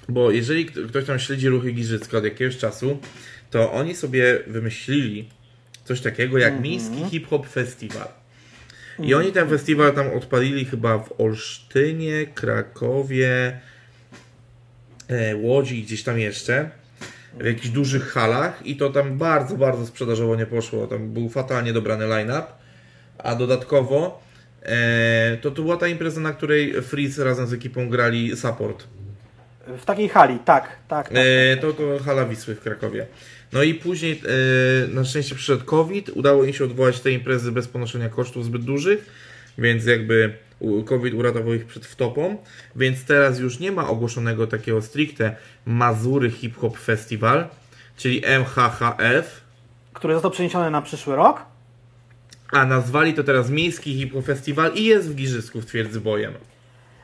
[0.09, 2.99] bo jeżeli kto- ktoś tam śledzi ruchy Giżycka od jakiegoś czasu,
[3.51, 5.28] to oni sobie wymyślili
[5.84, 8.09] coś takiego jak Miejski Hip Hop Festiwal.
[8.99, 13.61] I oni ten festiwal tam odpalili chyba w Olsztynie, Krakowie,
[15.09, 16.70] e, Łodzi i gdzieś tam jeszcze.
[17.40, 20.86] W jakichś dużych halach i to tam bardzo, bardzo sprzedażowo nie poszło.
[20.86, 22.47] Tam był fatalnie dobrany line-up.
[23.18, 24.24] A dodatkowo
[25.43, 28.85] to, to była ta impreza, na której Freeze razem z ekipą grali support.
[29.79, 31.09] W takiej hali, tak, tak.
[31.09, 31.19] tak.
[31.19, 33.07] E, to, to hala Wisły w Krakowie.
[33.53, 37.69] No i później e, na szczęście przyszedł COVID, udało im się odwołać te imprezy bez
[37.69, 39.07] ponoszenia kosztów zbyt dużych,
[39.59, 40.35] więc jakby
[40.85, 42.37] COVID uratował ich przed wtopą,
[42.77, 45.37] więc teraz już nie ma ogłoszonego takiego stricte
[45.67, 47.47] Mazury Hip Hop Festival,
[47.97, 49.45] czyli MHHF,
[49.93, 51.53] Który został przeniesiony na przyszły rok.
[52.55, 56.32] A nazwali to teraz Miejski Hip Hop Festival i jest w Giżysku w Twierdzy Bojem.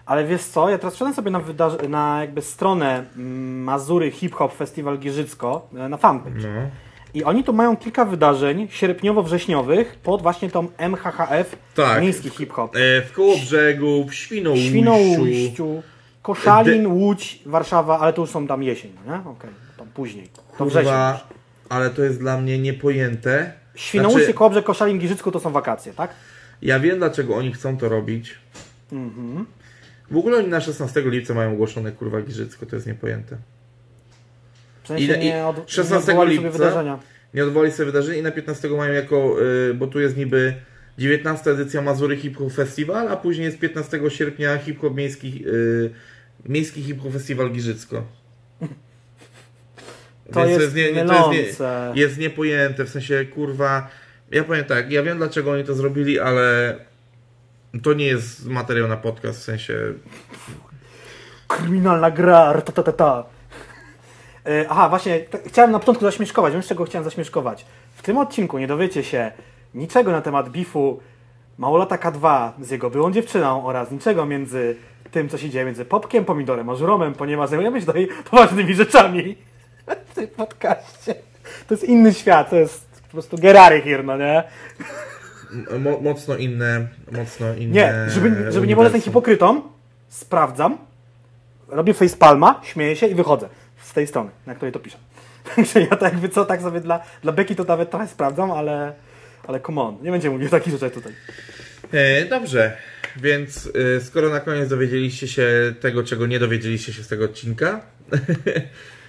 [0.07, 4.35] Ale wiesz co, ja teraz wszedłem sobie na, wydarzy- na jakby stronę mm, Mazury Hip
[4.35, 6.41] Hop Festival Giżycko, e, na fanpage.
[6.49, 6.71] No.
[7.15, 12.03] I oni tu mają kilka wydarzeń sierpniowo-wrześniowych pod właśnie tą MHHF Tak.
[12.03, 12.77] Miejski Hip Hop.
[12.77, 14.69] E, w Kołobrzegu, w Świnoujściu.
[14.69, 15.83] Świnoujściu,
[16.23, 19.23] Koszalin, Łódź, Warszawa, ale to już są tam jesień, no nie?
[19.31, 20.29] Okej, tam później.
[20.59, 20.85] To wrzesień.
[20.85, 21.21] Kurwa,
[21.69, 23.60] ale to jest dla mnie niepojęte.
[23.75, 26.11] Świnoujście, Znaczy, Kołobrzeg, Koszalin, Giżycko to są wakacje, tak?
[26.63, 28.35] ja wiem dlaczego oni chcą to robić.
[28.93, 29.47] Mhm.
[30.11, 33.37] W ogóle oni na 16 lipca mają ogłoszone kurwa Giżycko, to jest niepojęte.
[34.83, 36.59] W sensie i- nie, od, 16 nie odwołali sobie lipca?
[36.65, 36.99] wydarzenia.
[37.35, 39.37] Nie odwoli sobie wydarzenie i na 15 mają jako,
[39.71, 40.55] y, bo tu jest niby
[40.99, 45.91] 19 edycja Mazury Hip Hop Festival, a później jest 15 sierpnia Hip Hop Miejski, y,
[46.49, 48.03] Miejski Hip Hop Festiwal Giżycko.
[50.33, 53.89] To Więc jest nie, nie, to jest, nie, jest niepojęte, w sensie kurwa,
[54.31, 56.77] ja powiem tak, ja wiem dlaczego oni to zrobili, ale
[57.83, 59.75] to nie jest materiał na podcast, w sensie
[61.49, 63.25] Kryminalna gra, ta ta ta ta.
[64.47, 67.67] E, Aha, właśnie, t- chciałem na początku zaśmieszkować, wiem z czego chciałem zaśmieszkować.
[67.95, 69.33] W tym odcinku nie dowiecie się
[69.75, 71.01] niczego na temat bifu
[71.59, 74.77] Małolata K2 z jego byłą dziewczyną oraz niczego między
[75.11, 79.37] tym, co się dzieje między Popkiem, Pomidorem a Żuromem, ponieważ zajmujemy się tutaj poważnymi rzeczami
[80.11, 81.15] w tym podcaście.
[81.69, 84.45] To jest inny świat, to jest po prostu Gerary here, no nie?
[85.79, 89.63] mo, mocno inne, mocno inne Nie, żeby, żeby nie było ten hipokrytą,
[90.09, 90.79] sprawdzam.
[91.69, 93.49] robię facepalma, śmieję się i wychodzę
[93.83, 94.99] z tej strony, na której to piszę.
[95.57, 98.93] Także ja tak jakby co, tak sobie dla, dla Beki to nawet trochę sprawdzam, ale,
[99.47, 101.13] ale come on, nie będziemy mówił o takich rzeczach tutaj.
[101.93, 102.77] E, dobrze,
[103.17, 107.81] więc e, skoro na koniec dowiedzieliście się tego, czego nie dowiedzieliście się z tego odcinka.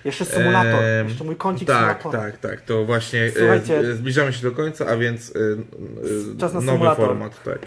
[0.06, 2.20] Jeszcze symulator, em, jeszcze mój kącik Tak, symulatora.
[2.32, 2.62] tak, tak.
[2.62, 3.78] To właśnie e, Słuchajcie.
[3.80, 5.34] e, zbliżamy się do końca, a więc
[6.36, 7.06] e, Czas na nowy symulator.
[7.08, 7.60] format, tak.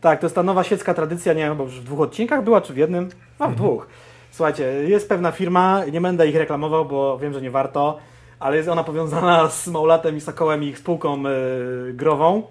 [0.00, 2.60] Tak, to jest ta nowa świecka tradycja, nie wiem, chyba już w dwóch odcinkach była,
[2.60, 3.08] czy w jednym?
[3.38, 3.86] A, w dwóch.
[4.30, 7.98] Słuchajcie, jest pewna firma, nie będę ich reklamował, bo wiem, że nie warto,
[8.38, 12.42] ale jest ona powiązana z Maulatem i Sokołem i ich spółką y, grową.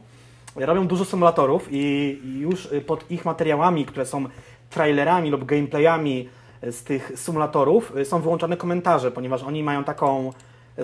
[0.56, 1.78] Robią dużo symulatorów i,
[2.26, 4.26] i już pod ich materiałami, które są
[4.70, 6.30] trailerami lub gameplayami
[6.72, 10.34] z tych symulatorów, y, są wyłączane komentarze, ponieważ oni mają taką...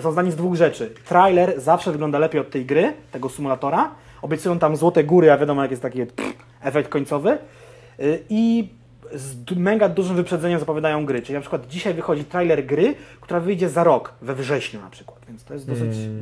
[0.00, 0.94] Są zdani z dwóch rzeczy.
[1.04, 3.90] Trailer zawsze wygląda lepiej od tej gry, tego symulatora.
[4.22, 7.38] Obiecują tam złote góry, a wiadomo jak jest taki pff, efekt końcowy.
[8.00, 8.68] Y, I
[9.14, 11.22] z mega dużym wyprzedzeniem zapowiadają gry.
[11.22, 15.18] Czyli na przykład dzisiaj wychodzi trailer gry, która wyjdzie za rok, we wrześniu na przykład.
[15.28, 15.98] Więc to jest dosyć.
[15.98, 16.20] Wiem,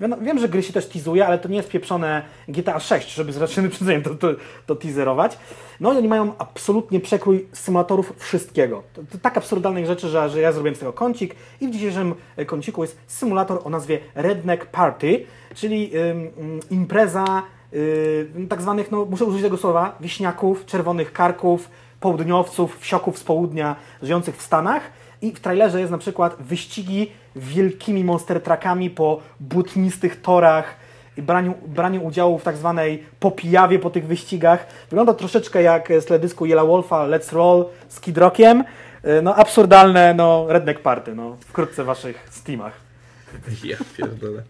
[0.00, 3.36] wiem, że gry się też teasuje, ale to nie jest pieprzone GTA 6, żeby z
[3.36, 4.28] rocznym wyprzedzeniem to, to,
[4.66, 5.38] to teaserować.
[5.80, 8.82] No i oni mają absolutnie przekrój symulatorów wszystkiego.
[8.92, 12.14] To, to tak absurdalnych rzeczy, że, że ja zrobiłem z tego kącik i w dzisiejszym
[12.36, 17.42] e, kąciku jest symulator o nazwie Redneck Party, czyli ym, impreza
[17.72, 21.68] yy, tak zwanych, no muszę użyć tego słowa, wiśniaków, czerwonych karków,
[22.00, 24.82] południowców, wsioków z południa żyjących w Stanach.
[25.22, 30.76] I w trailerze jest na przykład wyścigi wielkimi monster truckami po błotnistych torach
[31.16, 34.66] i braniu, braniu udziału w tak zwanej popijawie po tych wyścigach.
[34.90, 38.64] Wygląda troszeczkę jak z teledysku Yellow Wolfa Let's Roll z Kid Rockiem.
[39.04, 42.72] Yy, No absurdalne, no redneck party, no wkrótce w waszych Steamach.
[43.64, 44.42] Ja pierdolę.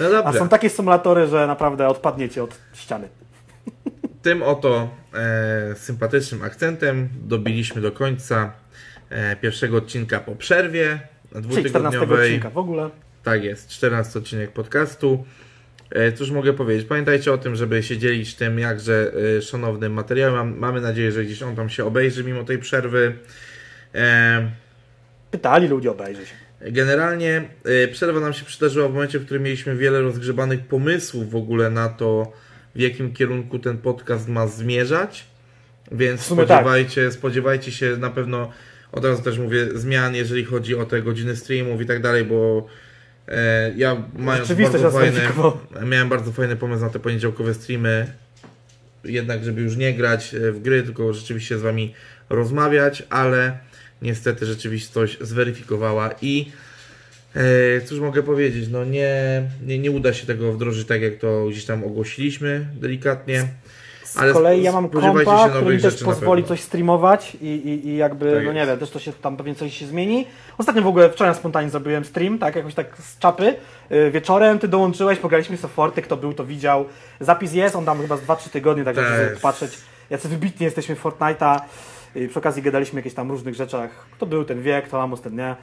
[0.00, 0.38] No A dobrze.
[0.38, 3.08] są takie symulatory, że naprawdę odpadniecie od ściany.
[4.22, 8.52] Tym oto e, sympatycznym akcentem dobiliśmy do końca
[9.10, 11.00] e, pierwszego odcinka po przerwie
[11.32, 12.28] Czyli 14 dwutygodniowej.
[12.28, 12.90] odcinka w ogóle.
[13.22, 15.24] Tak jest, 14 odcinek podcastu.
[15.90, 16.86] E, Cóż mogę powiedzieć?
[16.86, 20.34] Pamiętajcie o tym, żeby się dzielić tym jakże e, szanownym materiałem.
[20.34, 23.14] Mam, mamy nadzieję, że gdzieś on tam się obejrzy mimo tej przerwy.
[23.94, 24.50] E,
[25.30, 26.34] Pytali ludzie, obejrzy się.
[26.60, 27.48] Generalnie
[27.92, 31.88] przerwa nam się przydarzyła w momencie, w którym mieliśmy wiele rozgrzebanych pomysłów w ogóle na
[31.88, 32.32] to,
[32.74, 35.24] w jakim kierunku ten podcast ma zmierzać.
[35.92, 38.52] Więc sumie spodziewajcie, spodziewajcie się na pewno,
[38.92, 42.66] od razu też mówię, zmian, jeżeli chodzi o te godziny streamów i tak dalej, bo
[43.28, 45.20] e, ja mając bardzo fajny,
[45.86, 48.12] miałem bardzo fajny pomysł na te poniedziałkowe streamy,
[49.04, 51.94] jednak żeby już nie grać e, w gry, tylko rzeczywiście z Wami
[52.30, 53.58] rozmawiać, ale
[54.02, 56.52] niestety rzeczywistość zweryfikowała i
[57.34, 61.46] e, cóż mogę powiedzieć, no nie, nie, nie uda się tego wdrożyć tak jak to
[61.50, 63.48] gdzieś tam ogłosiliśmy delikatnie.
[64.12, 67.96] Z Ale kolei ja mam kompa, który mi też pozwoli coś streamować i, i, i
[67.96, 70.26] jakby, Tak no nie wiem, też to się tam pewnie coś się zmieni.
[70.58, 73.54] Ostatnio w ogóle wczoraj spontanicznie zrobiłem stream, tak, jakoś tak z czapy.
[73.90, 76.84] Yy, wieczorem ty dołączyłeś, pograliśmy sobie Forty, kto był to widział.
[77.20, 79.42] Zapis jest, on tam chyba z 2-3 tygodnie, tak Tak żeby jest.
[79.42, 79.78] patrzeć,
[80.10, 81.60] jacy wybitni jesteśmy w Fortnite'a.
[82.14, 83.90] Yy, przy okazji gadaliśmy jakieś tam różnych rzeczach.
[84.16, 85.56] Kto był, ten wie, kto Amos, ten nie.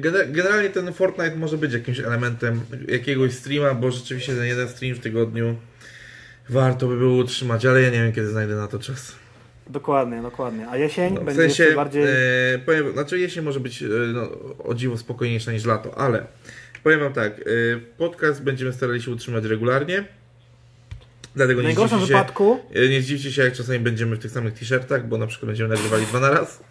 [0.00, 4.94] Gene- Generalnie ten Fortnite może być jakimś elementem jakiegoś streama, bo rzeczywiście ten jeden stream
[4.94, 5.54] w tygodniu
[6.48, 9.14] warto by było utrzymać, ale ja nie wiem kiedy znajdę na to czas.
[9.70, 10.68] Dokładnie, dokładnie.
[10.68, 12.02] A jesień No, w będzie sensie, bardziej...
[12.04, 14.28] e, powiem, znaczy jesień może być e, no,
[14.64, 16.26] o dziwo spokojniejsza niż lato, ale
[16.82, 17.42] powiem wam tak, e,
[17.98, 20.04] podcast będziemy starali się utrzymać regularnie,
[21.36, 24.30] dlatego w nie najgorszym się, wypadku e, nie zdziwcie się jak czasami będziemy w tych
[24.30, 26.62] samych t-shirtach, bo na przykład będziemy nagrywali dwa na raz.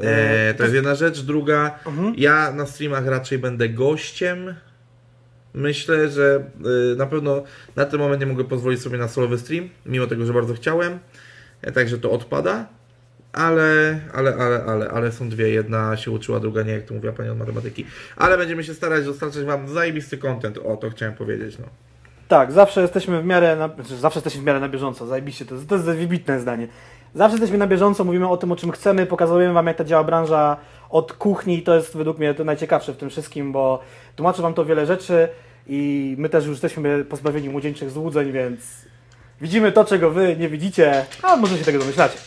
[0.00, 1.20] E, to jest jedna rzecz.
[1.20, 2.14] Druga, Mhm.
[2.16, 4.54] ja na streamach raczej będę gościem.
[5.54, 6.44] Myślę, że
[6.92, 7.42] y, na pewno
[7.76, 10.98] na ten moment nie mogę pozwolić sobie na solowy stream, mimo tego, że bardzo chciałem.
[11.62, 12.66] E, Także to odpada.
[13.32, 15.50] Ale, ale, ale, ale, ale są dwie.
[15.50, 17.86] Jedna się uczyła, druga nie, jak to mówiła pani od matematyki.
[18.16, 20.58] Ale będziemy się starać dostarczać wam zajebisty content.
[20.58, 21.58] O, to chciałem powiedzieć.
[21.58, 21.64] No.
[22.28, 25.54] Tak, zawsze jesteśmy w miarę, na, znaczy zawsze jesteśmy w miarę na bieżąco, zajebiście, to,
[25.68, 26.68] to jest wybitne zdanie.
[27.14, 30.04] Zawsze jesteśmy na bieżąco, mówimy o tym, o czym chcemy, pokazujemy Wam, jak ta działa
[30.04, 30.56] branża
[30.90, 33.80] od kuchni i to jest według mnie to najciekawsze w tym wszystkim, bo
[34.18, 35.28] tłumaczy Wam to wiele rzeczy
[35.66, 38.60] i my też już jesteśmy pozbawieni młodzieńczych złudzeń, więc
[39.40, 42.18] widzimy to, czego Wy nie widzicie, a może się tego domyślacie.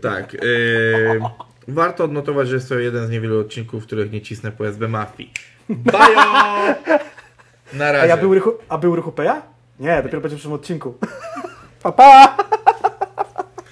[0.00, 0.34] Tak.
[0.34, 1.20] y,
[1.68, 4.88] warto odnotować, że jest to jeden z niewielu odcinków, w których nie cisnę po SB
[4.88, 5.32] Mafii.
[5.68, 6.20] Bajo!
[7.72, 8.02] Na razie.
[8.02, 9.42] A, ja był, rychu, a był Rychu Peja?
[9.80, 10.94] Nie, dopiero będzie w przyszłym odcinku.
[11.82, 12.36] pa, pa!